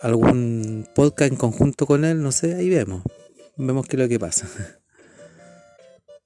algún 0.01 0.89
podcast 0.95 1.33
en 1.33 1.39
conjunto 1.39 1.87
con 1.87 2.05
él, 2.05 2.23
no 2.23 2.33
sé, 2.33 2.55
ahí 2.55 2.69
vemos. 2.69 3.03
Vemos 3.57 3.87
qué 3.87 3.97
es 3.97 4.03
lo 4.03 4.09
que 4.09 4.19
pasa. 4.19 4.49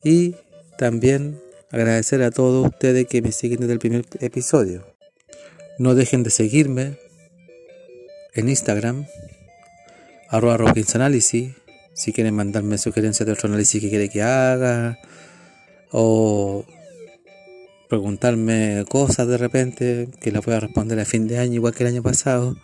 Y 0.07 0.37
también 0.77 1.41
agradecer 1.71 2.23
a 2.23 2.31
todos 2.31 2.67
ustedes 2.67 3.07
que 3.07 3.23
me 3.23 3.33
siguen 3.33 3.61
desde 3.61 3.73
el 3.73 3.79
primer 3.79 4.05
episodio. 4.21 4.87
No 5.79 5.95
dejen 5.95 6.23
de 6.23 6.29
seguirme 6.29 6.99
en 8.35 8.51
Instagram, 8.51 9.07
arroba 10.29 10.75
Análisis, 10.95 11.55
si 11.95 12.13
quieren 12.13 12.35
mandarme 12.35 12.77
sugerencias 12.77 13.27
de 13.27 13.33
otro 13.33 13.49
análisis 13.49 13.81
que 13.81 13.89
quiere 13.89 14.11
que 14.11 14.23
haga, 14.23 14.99
o 15.91 16.67
preguntarme 17.89 18.85
cosas 18.89 19.27
de 19.29 19.39
repente 19.39 20.09
que 20.21 20.33
las 20.33 20.45
voy 20.45 20.55
a 20.55 20.61
responder 20.61 20.99
a 21.01 21.05
fin 21.05 21.29
de 21.29 21.39
año, 21.39 21.55
igual 21.55 21.75
que 21.75 21.85
el 21.85 21.91
año 21.91 22.03
pasado. 22.03 22.57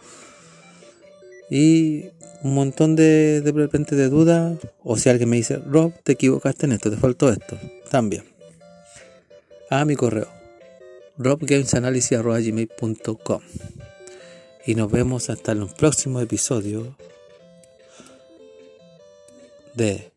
Y 1.50 2.10
un 2.42 2.54
montón 2.54 2.96
de, 2.96 3.40
de 3.40 3.52
repente 3.52 3.96
de 3.96 4.08
dudas, 4.08 4.58
o 4.82 4.96
si 4.96 5.08
alguien 5.08 5.28
me 5.28 5.36
dice, 5.36 5.56
Rob, 5.56 5.92
te 6.02 6.12
equivocaste 6.12 6.66
en 6.66 6.72
esto, 6.72 6.90
te 6.90 6.96
faltó 6.96 7.30
esto, 7.30 7.58
también. 7.90 8.24
A 9.68 9.84
mi 9.84 9.96
correo, 9.96 10.28
robgamesanalysis.com. 11.18 13.40
Y 14.66 14.74
nos 14.74 14.90
vemos 14.90 15.30
hasta 15.30 15.52
en 15.52 15.60
los 15.60 15.72
próximos 15.74 16.22
episodios 16.22 16.88
de 19.74 20.10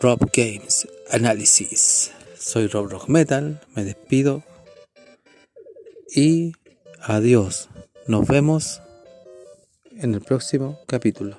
Rob 0.00 0.30
Games 0.32 0.88
Analysis. 1.10 2.12
Soy 2.38 2.66
Rob 2.68 2.90
Rock 2.90 3.08
Metal, 3.08 3.60
me 3.74 3.84
despido 3.84 4.42
y 6.14 6.52
adiós. 7.00 7.68
Nos 8.06 8.26
vemos 8.26 8.80
en 10.00 10.14
el 10.14 10.20
próximo 10.20 10.80
capítulo. 10.86 11.36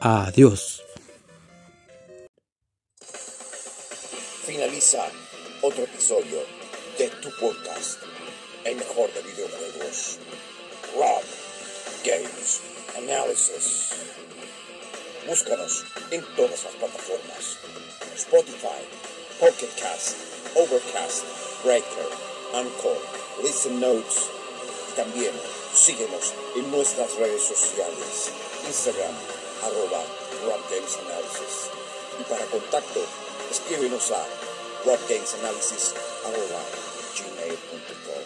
Adiós. 0.00 0.82
Finaliza 4.44 5.04
otro 5.62 5.84
episodio 5.84 6.40
de 6.98 7.08
tu 7.22 7.30
podcast, 7.38 8.00
el 8.64 8.76
mejor 8.76 9.12
de 9.14 9.22
videojuegos, 9.22 10.18
Rob 10.96 11.22
Games 12.04 12.60
Analysis. 12.96 13.90
Búscanos 15.28 15.84
en 16.10 16.24
todas 16.34 16.64
las 16.64 16.74
plataformas: 16.74 17.58
Spotify, 18.16 18.82
Pocket 19.38 19.70
Cast, 19.80 20.16
Overcast, 20.56 21.24
Breaker, 21.64 22.08
Anchor, 22.54 22.98
Listen 23.44 23.80
Notes. 23.80 24.28
Y 24.90 24.96
también 24.96 25.32
síguenos 25.74 26.32
en 26.56 26.70
nuestras 26.70 27.14
redes 27.16 27.42
sociales: 27.42 28.30
Instagram, 28.66 29.14
arroba 29.62 30.04
Analysis. 30.42 31.70
Y 32.20 32.24
para 32.24 32.44
contacto, 32.46 33.00
escríbenos 33.50 34.10
a 34.10 34.26
robgamesanalysis 34.84 35.94
arroba 36.24 36.62
gmail.com. 37.16 38.24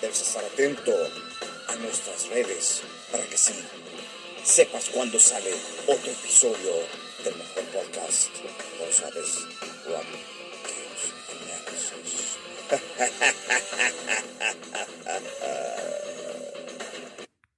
Debes 0.00 0.20
estar 0.22 0.44
atento 0.44 0.92
a 1.68 1.76
nuestras 1.76 2.28
redes 2.28 2.82
para 3.10 3.24
que 3.24 3.36
sí 3.36 3.54
sepas 4.44 4.90
cuando 4.90 5.18
sale 5.18 5.52
otro 5.86 6.10
episodio 6.12 6.72
del 7.24 7.34
mejor 7.36 7.64
podcast. 7.64 8.30
Lo 8.78 8.92
sabes, 8.92 9.40
Rob 9.86 10.04
Games 10.62 11.12
Analysis. 11.42 12.38